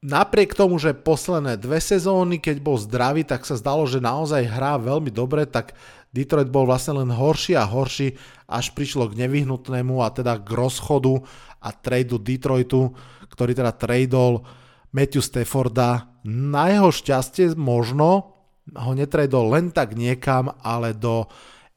[0.00, 4.80] napriek tomu, že posledné dve sezóny, keď bol zdravý, tak sa zdalo, že naozaj hrá
[4.80, 5.76] veľmi dobre, tak
[6.10, 8.18] Detroit bol vlastne len horší a horší,
[8.50, 11.22] až prišlo k nevyhnutnému a teda k rozchodu
[11.62, 12.90] a tradu Detroitu,
[13.30, 14.42] ktorý teda tradol
[14.90, 16.10] Matthew Stafforda.
[16.26, 18.34] Na jeho šťastie možno
[18.74, 21.30] ho netradol len tak niekam, ale do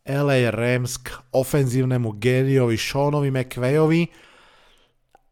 [0.04, 4.33] LA Rams k ofenzívnemu géniovi Seanovi McVayovi,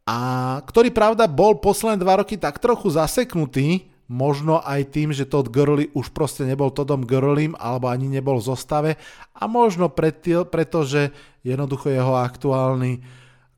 [0.05, 0.17] a
[0.65, 5.87] ktorý pravda bol posledné dva roky tak trochu zaseknutý, možno aj tým, že Todd Gurley
[5.95, 8.91] už proste nebol Toddom Gurleym alebo ani nebol v zostave
[9.31, 11.15] a možno preto, že
[11.47, 12.99] jednoducho jeho aktuálny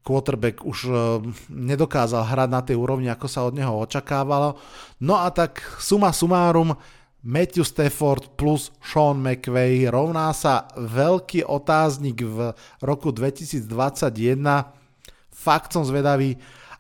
[0.03, 0.91] quarterback už e,
[1.47, 4.59] nedokázal hrať na tej úrovni, ako sa od neho očakávalo.
[4.99, 6.75] No a tak suma sumárum,
[7.23, 12.51] Matthew Stafford plus Sean McVay rovná sa veľký otáznik v
[12.83, 14.82] roku 2021.
[15.33, 16.37] Fakt som zvedavý,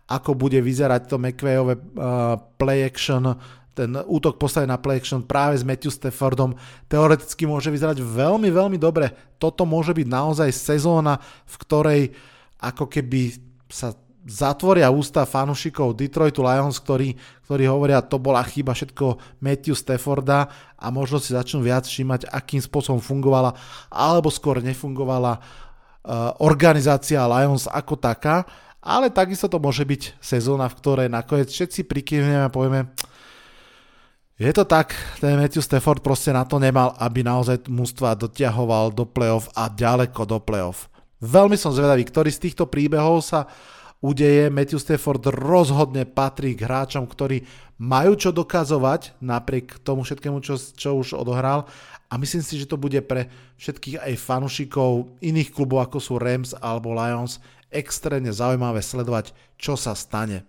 [0.07, 3.33] ako bude vyzerať to McVayové uh, play action,
[3.73, 6.53] ten útok postavený na play action práve s Matthew Staffordom
[6.85, 9.09] teoreticky môže vyzerať veľmi, veľmi dobre.
[9.41, 11.17] Toto môže byť naozaj sezóna,
[11.49, 12.01] v ktorej
[12.61, 13.33] ako keby
[13.65, 20.47] sa zatvoria ústa fanúšikov Detroitu Lions, ktorí, ktorí hovoria, to bola chyba všetko Matthew Stafforda
[20.79, 23.51] a možno si začnú viac všímať, akým spôsobom fungovala
[23.91, 25.43] alebo skôr nefungovala
[26.43, 28.43] organizácia Lions ako taká,
[28.83, 32.91] ale takisto to môže byť sezóna, v ktorej nakoniec všetci prikývneme a povieme,
[34.33, 34.91] je to tak,
[35.23, 40.25] ten Matthew Stafford proste na to nemal, aby naozaj mústva dotiahoval do playoff a ďaleko
[40.27, 40.91] do playoff.
[41.23, 43.47] Veľmi som zvedavý, ktorý z týchto príbehov sa
[44.03, 44.51] udeje.
[44.51, 47.47] Matthew Stafford rozhodne patrí k hráčom, ktorí
[47.79, 51.63] majú čo dokazovať napriek tomu všetkému, čo, čo už odohral
[52.09, 56.53] a myslím si, že to bude pre všetkých aj fanúšikov iných klubov ako sú Rams
[56.57, 57.41] alebo Lions
[57.73, 60.45] extrémne zaujímavé sledovať, čo sa stane.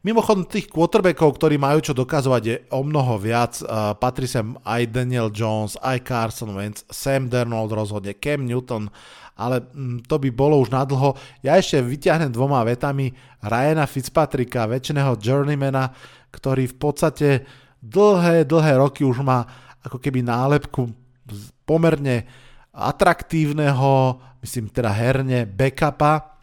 [0.00, 3.60] Mimochodom tých quarterbackov, ktorí majú čo dokazovať je o mnoho viac.
[4.00, 8.88] Patrí sem aj Daniel Jones, aj Carson Wentz, Sam Darnold rozhodne, Cam Newton,
[9.36, 11.20] ale mm, to by bolo už nadlho.
[11.44, 13.12] Ja ešte vyťahnem dvoma vetami
[13.44, 15.92] Ryana Fitzpatricka, väčšiného journeymana,
[16.32, 17.28] ktorý v podstate
[17.80, 19.48] dlhé, dlhé roky už má
[19.80, 20.92] ako keby nálepku
[21.64, 22.28] pomerne
[22.70, 26.36] atraktívneho, myslím teda herne, backupa.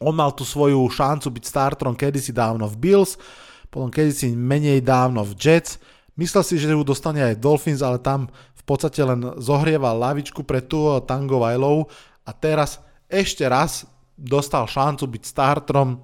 [0.00, 3.20] On mal tú svoju šancu byť starterom kedysi dávno v Bills,
[3.68, 5.76] potom kedysi menej dávno v Jets.
[6.16, 10.60] Myslel si, že ju dostane aj Dolphins, ale tam v podstate len zohrieval lavičku pre
[10.60, 11.88] tú Tango Vajlov
[12.24, 15.96] a teraz ešte raz dostal šancu byť startrom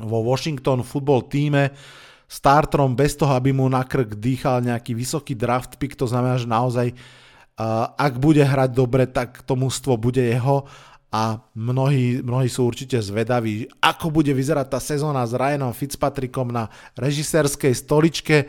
[0.00, 1.76] vo Washington football týme,
[2.30, 6.46] startrom bez toho, aby mu na krk dýchal nejaký vysoký draft pick, to znamená, že
[6.46, 10.62] naozaj uh, ak bude hrať dobre, tak to mústvo bude jeho
[11.10, 16.70] a mnohí, mnohí sú určite zvedaví, ako bude vyzerať tá sezóna s Ryanom Fitzpatrickom na
[16.94, 18.46] režisérskej stoličke.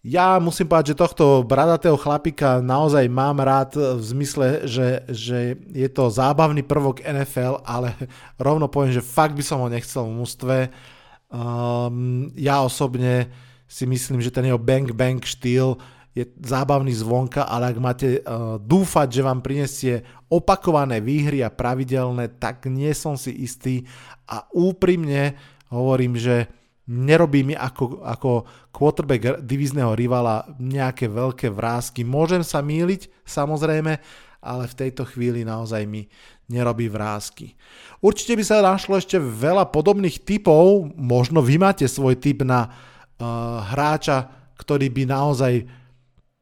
[0.00, 5.88] Ja musím povedať, že tohto bradatého chlapika naozaj mám rád v zmysle, že, že je
[5.92, 7.92] to zábavný prvok NFL, ale
[8.40, 10.56] rovno poviem, že fakt by som ho nechcel v mústve.
[11.30, 13.30] Um, ja osobne
[13.70, 15.78] si myslím, že ten jeho bang bang štýl
[16.10, 22.34] je zábavný zvonka, ale ak máte uh, dúfať, že vám prinesie opakované výhry a pravidelné,
[22.42, 23.86] tak nie som si istý
[24.26, 25.38] a úprimne
[25.70, 26.50] hovorím, že
[26.90, 28.30] nerobí mi ako, ako
[28.74, 32.02] quarterback divízneho rivala nejaké veľké vrázky.
[32.02, 34.02] Môžem sa míliť, samozrejme,
[34.42, 36.10] ale v tejto chvíli naozaj mi
[36.50, 37.54] nerobí vrázky.
[38.02, 43.62] Určite by sa našlo ešte veľa podobných typov, možno vy máte svoj typ na uh,
[43.70, 44.26] hráča,
[44.58, 45.64] ktorý by naozaj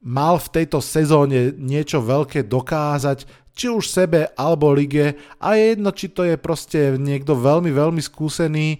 [0.00, 5.90] mal v tejto sezóne niečo veľké dokázať, či už sebe alebo lige a je jedno,
[5.90, 8.78] či to je proste niekto veľmi, veľmi skúsený,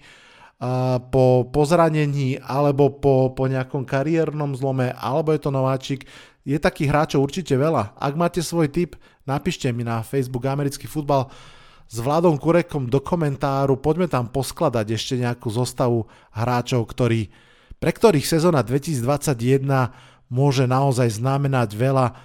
[1.14, 6.02] po pozranení alebo po, po nejakom kariérnom zlome, alebo je to nováčik.
[6.48, 7.92] Je takých hráčov určite veľa.
[8.00, 8.96] Ak máte svoj tip,
[9.28, 11.28] napíšte mi na Facebook Americký futbal
[11.84, 17.28] s Vladom Kurekom do komentáru, poďme tam poskladať ešte nejakú zostavu hráčov, ktorí,
[17.76, 19.60] pre ktorých sezóna 2021
[20.32, 22.16] môže naozaj znamenať veľa.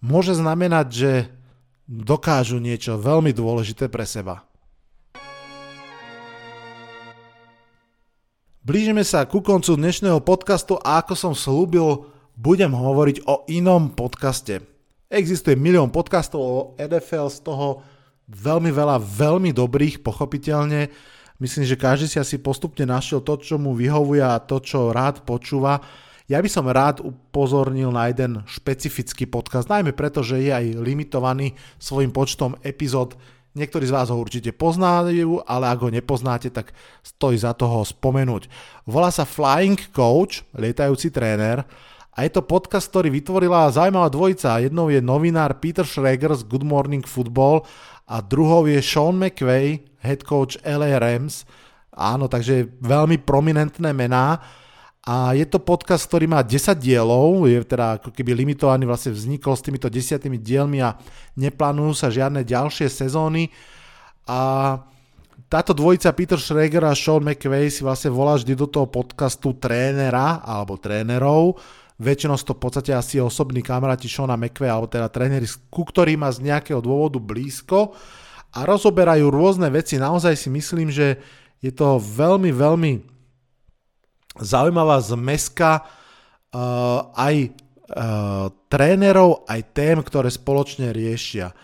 [0.00, 1.12] Môže znamenať, že
[1.84, 4.48] dokážu niečo veľmi dôležité pre seba.
[8.64, 14.60] Blížime sa ku koncu dnešného podcastu a ako som slúbil, budem hovoriť o inom podcaste.
[15.08, 17.80] Existuje milión podcastov o NFL, z toho
[18.28, 20.92] veľmi veľa veľmi dobrých, pochopiteľne.
[21.40, 25.24] Myslím, že každý si asi postupne našiel to, čo mu vyhovuje a to, čo rád
[25.24, 25.80] počúva.
[26.26, 31.56] Ja by som rád upozornil na jeden špecifický podcast, najmä preto, že je aj limitovaný
[31.80, 33.16] svojim počtom epizód
[33.56, 38.52] Niektorí z vás ho určite poznajú, ale ak ho nepoznáte, tak stojí za toho spomenúť.
[38.84, 41.64] Volá sa Flying Coach, lietajúci tréner,
[42.16, 44.64] a je to podcast, ktorý vytvorila zaujímavá dvojica.
[44.64, 47.68] Jednou je novinár Peter Schrager z Good Morning Football
[48.08, 51.44] a druhou je Sean McVay, head coach LA Rams.
[51.92, 54.40] Áno, takže veľmi prominentné mená.
[55.04, 59.52] A je to podcast, ktorý má 10 dielov, je teda ako keby limitovaný, vlastne vznikol
[59.52, 60.96] s týmito desiatými dielmi a
[61.36, 63.52] neplánujú sa žiadne ďalšie sezóny.
[64.24, 64.80] A
[65.52, 70.40] táto dvojica Peter Schrager a Sean McVay si vlastne volá vždy do toho podcastu trénera
[70.42, 71.60] alebo trénerov.
[71.96, 76.28] Väčšinou to v podstate asi osobní kamaráti Seana McVay alebo teda tréneri, ku ktorým má
[76.28, 77.96] z nejakého dôvodu blízko
[78.52, 79.96] a rozoberajú rôzne veci.
[79.96, 81.16] Naozaj si myslím, že
[81.64, 82.92] je to veľmi, veľmi
[84.36, 91.56] zaujímavá zmeska uh, aj uh, trénerov, aj tém, ktoré spoločne riešia.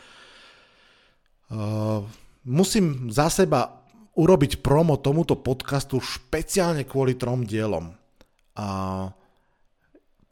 [1.53, 2.09] Uh,
[2.49, 3.85] musím za seba
[4.17, 7.93] urobiť promo tomuto podcastu špeciálne kvôli trom dielom.
[8.57, 9.13] Uh,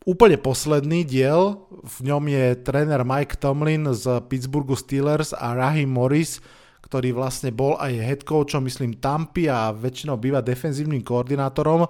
[0.08, 6.40] úplne posledný diel, v ňom je tréner Mike Tomlin z Pittsburghu Steelers a Rahim Morris,
[6.80, 11.86] ktorý vlastne bol aj head coachom, myslím, Tampy a väčšinou býva defenzívnym koordinátorom.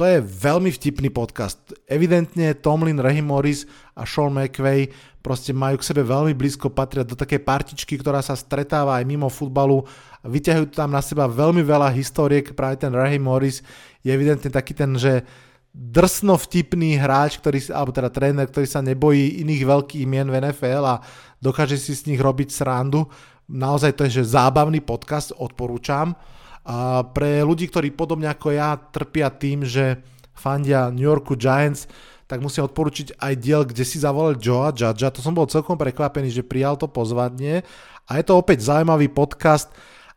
[0.00, 1.60] To je veľmi vtipný podcast.
[1.84, 4.88] Evidentne Tomlin, Rahim Morris a Sean McVay
[5.20, 9.28] proste majú k sebe veľmi blízko, patria do takej partičky, ktorá sa stretáva aj mimo
[9.28, 9.84] futbalu.
[10.24, 13.60] Vyťahujú tam na seba veľmi veľa históriek, práve ten Rahim Morris
[14.00, 15.20] je evidentne taký ten, že
[15.70, 20.82] drsno vtipný hráč, ktorý, alebo teda tréner, ktorý sa nebojí iných veľkých mien v NFL
[20.82, 21.02] a
[21.38, 23.06] dokáže si s nich robiť srandu.
[23.50, 26.14] Naozaj to je že zábavný podcast, odporúčam.
[26.66, 30.02] A pre ľudí, ktorí podobne ako ja trpia tým, že
[30.34, 31.86] fandia New Yorku Giants,
[32.30, 35.10] tak musím odporučiť aj diel, kde si zavolal Joea Judgea.
[35.10, 37.66] To som bol celkom prekvapený, že prijal to pozvanie.
[38.06, 39.70] A je to opäť zaujímavý podcast,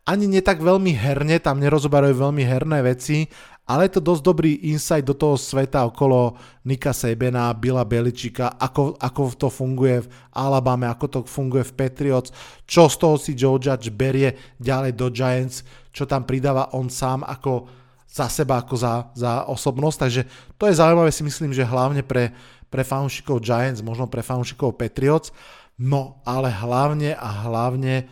[0.04, 3.32] ani nie tak veľmi herne, tam nerozoberajú veľmi herné veci,
[3.64, 6.36] ale je to dosť dobrý insight do toho sveta okolo
[6.68, 12.36] Nika Sebena, Billa Beličika, ako, ako to funguje v Alabame, ako to funguje v Patriots,
[12.68, 15.64] čo z toho si Joe Judge berie ďalej do Giants,
[15.96, 17.72] čo tam pridáva on sám ako
[18.12, 20.22] za seba, ako za, za osobnosť, takže
[20.60, 22.36] to je zaujímavé si myslím, že hlavne pre,
[22.68, 25.32] pre fanúšikov Giants, možno pre fanúšikov Patriots,
[25.80, 28.12] no ale hlavne a hlavne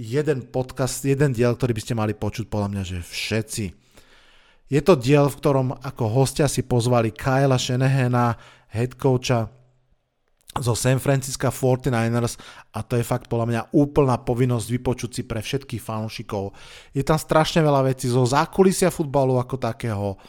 [0.00, 3.81] jeden podcast, jeden diel, ktorý by ste mali počuť podľa mňa, že všetci
[4.68, 8.36] je to diel, v ktorom ako hostia si pozvali Kyla Shanahana,
[8.72, 9.50] head coacha
[10.52, 12.36] zo San Francisco 49ers
[12.76, 16.52] a to je fakt podľa mňa úplná povinnosť vypočuť si pre všetkých fanúšikov.
[16.92, 20.20] Je tam strašne veľa vecí zo zákulisia futbalu ako takého.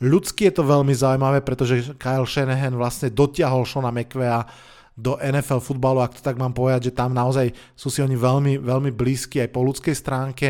[0.00, 4.48] Ľudsky je to veľmi zaujímavé, pretože Kyle Shanahan vlastne dotiahol Shona McVeya
[4.96, 8.56] do NFL futbalu, ak to tak mám povedať, že tam naozaj sú si oni veľmi,
[8.56, 10.48] veľmi blízki aj po ľudskej stránke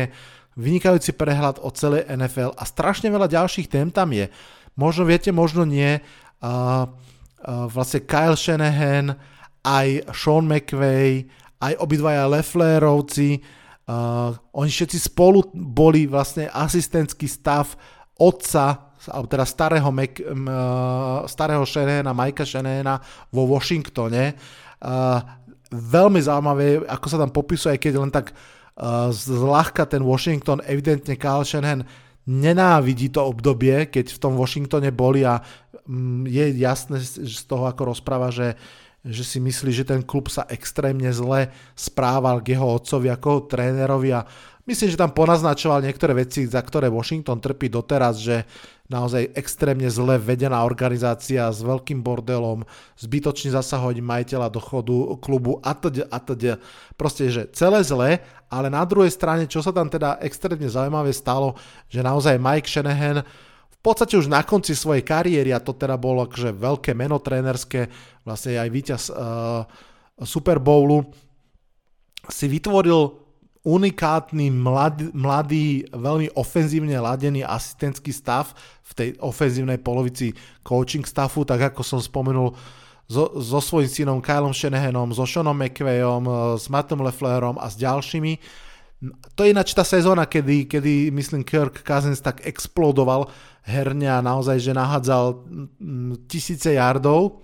[0.57, 4.27] vynikajúci prehľad o celej NFL a strašne veľa ďalších tém tam je.
[4.73, 6.01] Možno viete, možno nie.
[6.41, 6.89] Uh,
[7.45, 9.13] uh, vlastne Kyle Shanahan,
[9.61, 11.29] aj Sean McVay,
[11.61, 13.41] aj obidvaja Leflerovci,
[13.89, 17.77] uh, oni všetci spolu boli vlastne asistentský stav
[18.17, 22.97] otca, alebo teda starého, Mac, uh, starého Shanahana, Mikea Shanahana
[23.29, 24.33] vo Washingtone.
[24.77, 25.21] Uh,
[25.73, 28.56] veľmi zaujímavé, ako sa tam popisuje, keď len tak uh,
[29.09, 31.81] zľahka ten Washington, evidentne Kyle Shanahan
[32.27, 35.41] nenávidí to obdobie, keď v tom Washingtone boli a
[35.87, 38.59] mm, je jasné z toho, ako rozpráva, že,
[39.01, 44.11] že si myslí, že ten klub sa extrémne zle správal k jeho otcovi ako trénerovi
[44.11, 44.27] a
[44.67, 48.43] myslím, že tam ponaznačoval niektoré veci, za ktoré Washington trpí doteraz, že
[48.87, 52.63] naozaj extrémne zle vedená organizácia s veľkým bordelom,
[52.95, 56.07] zbytočne zasahovať majiteľa do chodu klubu a td.
[56.07, 56.19] a.
[56.95, 61.59] Proste, že celé zle, ale na druhej strane, čo sa tam teda extrémne zaujímavé stalo,
[61.91, 63.27] že naozaj Mike Shanahan
[63.67, 67.91] v podstate už na konci svojej kariéry, a to teda bolo akože veľké meno trénerské,
[68.25, 69.63] vlastne aj víťaz uh,
[70.23, 71.07] Super Bowlu,
[72.27, 73.26] si vytvoril
[73.67, 78.55] unikátny, mladý, mladý, veľmi ofenzívne ladený asistentský stav
[78.87, 80.31] v tej ofenzívnej polovici
[80.63, 82.55] coaching staffu, tak ako som spomenul
[83.11, 88.39] so, so svojím synom Kylom Shanahanom, so Seanom McVayom, s Mattom Leflerom a s ďalšími.
[89.35, 93.27] To je ináč tá sezóna, kedy, kedy myslím Kirk Cousins tak explodoval
[93.67, 95.43] herne a naozaj, že nahádzal
[96.31, 97.43] tisíce yardov.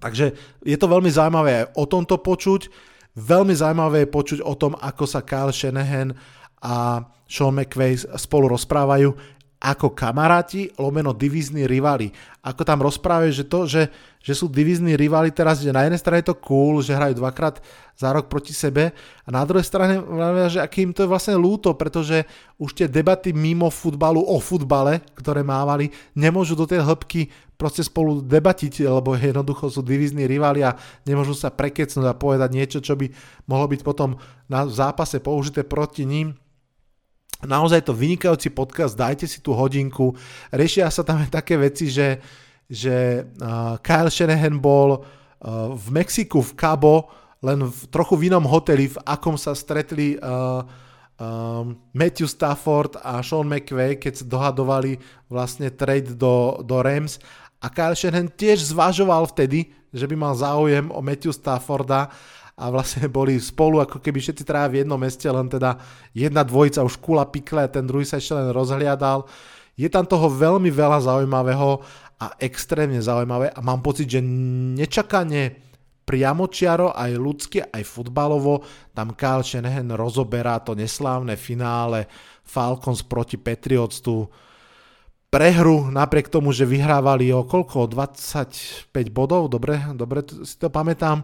[0.00, 0.32] Takže
[0.64, 5.04] je to veľmi zaujímavé aj o tomto počuť Veľmi zaujímavé je počuť o tom, ako
[5.06, 6.14] sa Kyle Shanahan
[6.62, 12.08] a Sean McVay spolu rozprávajú ako kamaráti, lomeno divízni rivali.
[12.40, 13.92] Ako tam rozprávajú, že to, že,
[14.24, 17.60] že sú divízni rivali teraz, že na jednej strane je to cool, že hrajú dvakrát
[17.92, 20.00] za rok proti sebe a na druhej strane,
[20.48, 22.24] že akým to je vlastne lúto, pretože
[22.56, 27.28] už tie debaty mimo futbalu o futbale, ktoré mávali, nemôžu do tej hĺbky
[27.60, 30.72] proste spolu debatiť, lebo jednoducho sú divízni rivali a
[31.04, 33.12] nemôžu sa prekecnúť a povedať niečo, čo by
[33.44, 34.16] mohlo byť potom
[34.48, 36.32] na zápase použité proti ním.
[37.40, 40.12] Naozaj to vynikajúci podcast, dajte si tú hodinku.
[40.52, 42.20] Riešia sa tam aj také veci, že,
[42.68, 43.24] že
[43.80, 45.00] Kyle Shanahan bol
[45.72, 47.08] v Mexiku v Cabo,
[47.40, 50.60] len v trochu v inom hoteli, v akom sa stretli uh,
[51.16, 55.00] um, Matthew Stafford a Sean McVay, keď sa dohadovali
[55.32, 57.16] vlastne trade do, do Rams
[57.60, 62.08] a Kyle Shanahan tiež zvažoval vtedy, že by mal záujem o Matthew Stafforda
[62.60, 65.80] a vlastne boli spolu ako keby všetci traja v jednom meste, len teda
[66.12, 69.24] jedna dvojica už kula pikle, ten druhý sa ešte len rozhliadal.
[69.80, 71.80] Je tam toho veľmi veľa zaujímavého
[72.20, 75.70] a extrémne zaujímavé a mám pocit, že nečakane
[76.04, 78.66] priamočiaro, aj ľudsky, aj futbalovo.
[78.92, 82.10] Tam Kyle Shanahan rozoberá to neslávne finále
[82.42, 84.26] Falcons proti Patriots, tú
[85.30, 87.86] prehru, napriek tomu, že vyhrávali o koľko?
[87.86, 91.22] 25 bodov, dobre, dobre si to pamätám,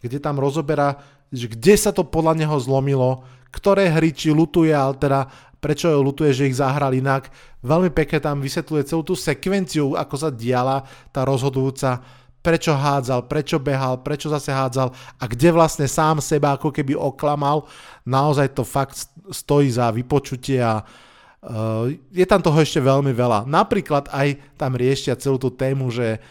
[0.00, 1.00] kde tam rozoberá,
[1.32, 6.04] že kde sa to podľa neho zlomilo, ktoré hry, či lutuje, ale teda prečo ho
[6.04, 7.32] lutuje, že ich zahral inak.
[7.64, 12.04] Veľmi pekne tam vysvetľuje celú tú sekvenciu, ako sa diala tá rozhodujúca
[12.46, 17.66] prečo hádzal, prečo behal, prečo zase hádzal a kde vlastne sám seba ako keby oklamal.
[18.06, 23.50] Naozaj to fakt stojí za vypočutie a uh, je tam toho ešte veľmi veľa.
[23.50, 26.22] Napríklad aj tam riešia celú tú tému, že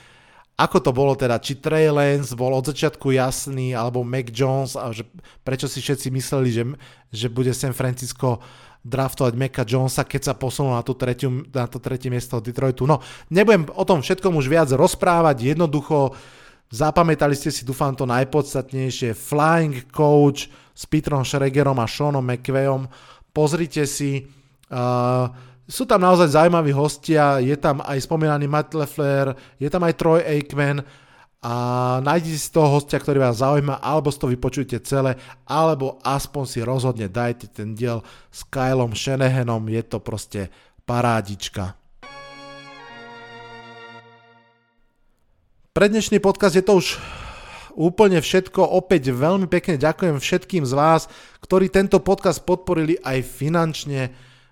[0.56, 4.88] ako to bolo teda, či Trey Lance bol od začiatku jasný, alebo Mac Jones, a
[4.96, 5.04] že
[5.44, 6.64] prečo si všetci mysleli, že,
[7.12, 8.40] že bude San Francisco
[8.86, 12.86] draftovať Meka Jonesa, keď sa posunul na, tú tretiu, na to tretie miesto Detroitu.
[12.86, 13.02] No,
[13.34, 16.14] nebudem o tom všetkom už viac rozprávať, jednoducho
[16.70, 22.86] zapamätali ste si, dúfam, to najpodstatnejšie, Flying Coach s Petrom Schregerom a Seanom McVeom,
[23.34, 24.30] pozrite si,
[24.70, 25.34] uh,
[25.66, 30.22] sú tam naozaj zaujímaví hostia, je tam aj spomínaný Matt Leffler, je tam aj Troy
[30.22, 30.86] Aikman,
[31.46, 31.54] a
[32.02, 35.14] nájdete si toho hostia, ktorý vás zaujíma, alebo si to vypočujte celé,
[35.46, 38.02] alebo aspoň si rozhodne dajte ten diel
[38.34, 40.50] s Kylom Shanahanom, je to proste
[40.90, 41.78] parádička.
[45.70, 46.98] Pre dnešný podcast je to už
[47.78, 48.66] úplne všetko.
[48.66, 51.06] Opäť veľmi pekne ďakujem všetkým z vás,
[51.46, 54.10] ktorí tento podcast podporili aj finančne.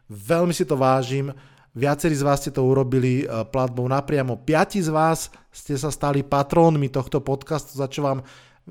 [0.09, 1.31] Veľmi si to vážim.
[1.73, 4.37] Viacerí z vás ste to urobili e, platbou napriamo.
[4.37, 8.21] Piati z vás ste sa stali patrónmi tohto podcastu, za čo vám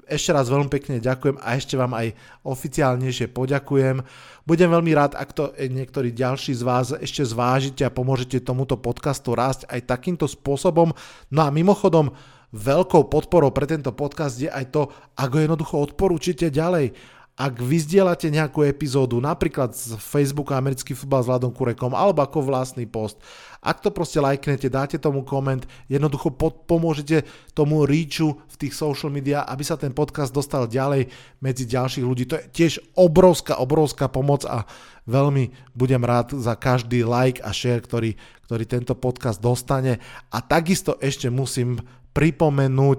[0.08, 2.16] ešte raz veľmi pekne ďakujem a ešte vám aj
[2.48, 4.00] oficiálnejšie poďakujem.
[4.48, 9.36] Budem veľmi rád, ak to niektorí ďalší z vás ešte zvážite a pomôžete tomuto podcastu
[9.36, 10.96] rásť aj takýmto spôsobom.
[11.28, 12.08] No a mimochodom,
[12.56, 16.96] veľkou podporou pre tento podcast je aj to, ako jednoducho odporúčite ďalej
[17.42, 22.86] ak vyzdielate nejakú epizódu, napríklad z Facebooku Americký futbal s Vladom Kurekom, alebo ako vlastný
[22.86, 23.18] post,
[23.58, 29.10] ak to proste lajknete, dáte tomu koment, jednoducho pod, pomôžete tomu reachu v tých social
[29.10, 31.10] media, aby sa ten podcast dostal ďalej
[31.42, 32.30] medzi ďalších ľudí.
[32.30, 34.62] To je tiež obrovská, obrovská pomoc a
[35.10, 38.14] veľmi budem rád za každý like a share, ktorý,
[38.46, 39.98] ktorý tento podcast dostane.
[40.30, 41.82] A takisto ešte musím
[42.14, 42.98] pripomenúť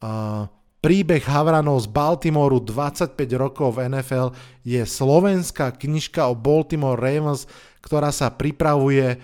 [0.00, 0.48] uh,
[0.82, 4.34] Príbeh Havranov z Baltimoru 25 rokov v NFL
[4.66, 7.46] je slovenská knižka o Baltimore Ravens,
[7.86, 9.14] ktorá sa pripravuje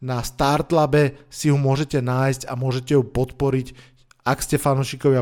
[0.00, 3.76] na Startlabe, si ju môžete nájsť a môžete ju podporiť.
[4.24, 5.20] Ak ste fanúšikovia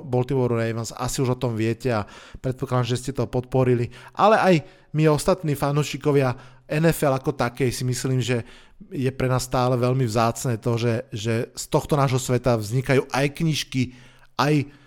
[0.00, 2.08] Baltimore Ravens, asi už o tom viete a
[2.40, 3.92] predpokladám, že ste to podporili.
[4.16, 4.54] Ale aj
[4.96, 6.32] my ostatní fanúšikovia
[6.64, 8.40] NFL ako takej si myslím, že
[8.88, 13.26] je pre nás stále veľmi vzácne to, že, že z tohto nášho sveta vznikajú aj
[13.36, 13.92] knižky,
[14.40, 14.79] aj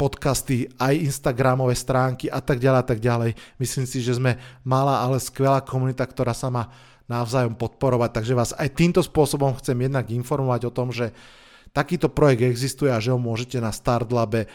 [0.00, 3.36] podcasty, aj Instagramové stránky a tak ďalej a tak ďalej.
[3.60, 6.72] Myslím si, že sme malá, ale skvelá komunita, ktorá sa má
[7.04, 11.12] navzájom podporovať, takže vás aj týmto spôsobom chcem jednak informovať o tom, že
[11.76, 14.48] takýto projekt existuje a že ho môžete na Startlabe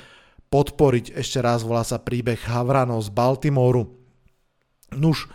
[0.50, 1.14] podporiť.
[1.14, 3.92] Ešte raz volá sa príbeh Havranov z Baltimoru.
[4.96, 5.28] Nuž,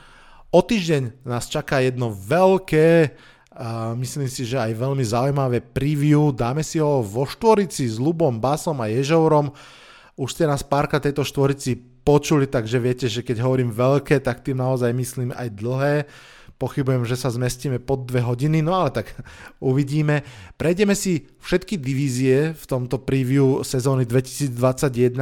[0.50, 3.14] o týždeň nás čaká jedno veľké
[3.52, 6.32] a myslím si, že aj veľmi zaujímavé preview.
[6.32, 9.52] Dáme si ho vo štvorici s Lubom, Basom a Ježourom.
[10.21, 14.61] Už ste nás párka tejto štvorici počuli, takže viete, že keď hovorím veľké, tak tým
[14.61, 15.95] naozaj myslím aj dlhé.
[16.61, 19.16] Pochybujem, že sa zmestíme pod dve hodiny, no ale tak
[19.64, 20.21] uvidíme.
[20.61, 25.16] Prejdeme si všetky divízie v tomto preview sezóny 2021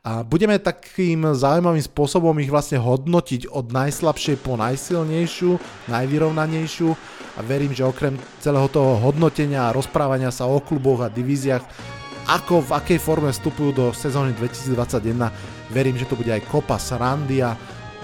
[0.00, 5.60] a budeme takým zaujímavým spôsobom ich vlastne hodnotiť od najslabšej po najsilnejšiu,
[5.92, 6.88] najvyrovnanejšiu
[7.36, 12.66] a verím, že okrem celého toho hodnotenia a rozprávania sa o kluboch a divíziách ako
[12.66, 15.72] v akej forme vstupujú do sezóny 2021.
[15.72, 17.56] Verím, že to bude aj kopa srandy a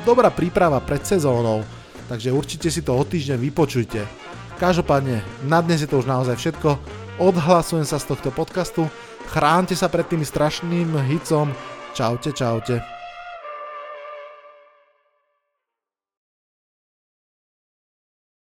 [0.06, 1.66] dobrá príprava pred sezónou,
[2.08, 4.00] takže určite si to o týždeň vypočujte.
[4.56, 6.80] Každopádne, na dnes je to už naozaj všetko.
[7.20, 8.88] Odhlasujem sa z tohto podcastu.
[9.28, 11.52] Chránte sa pred tým strašným hicom.
[11.92, 12.95] Čaute, čaute.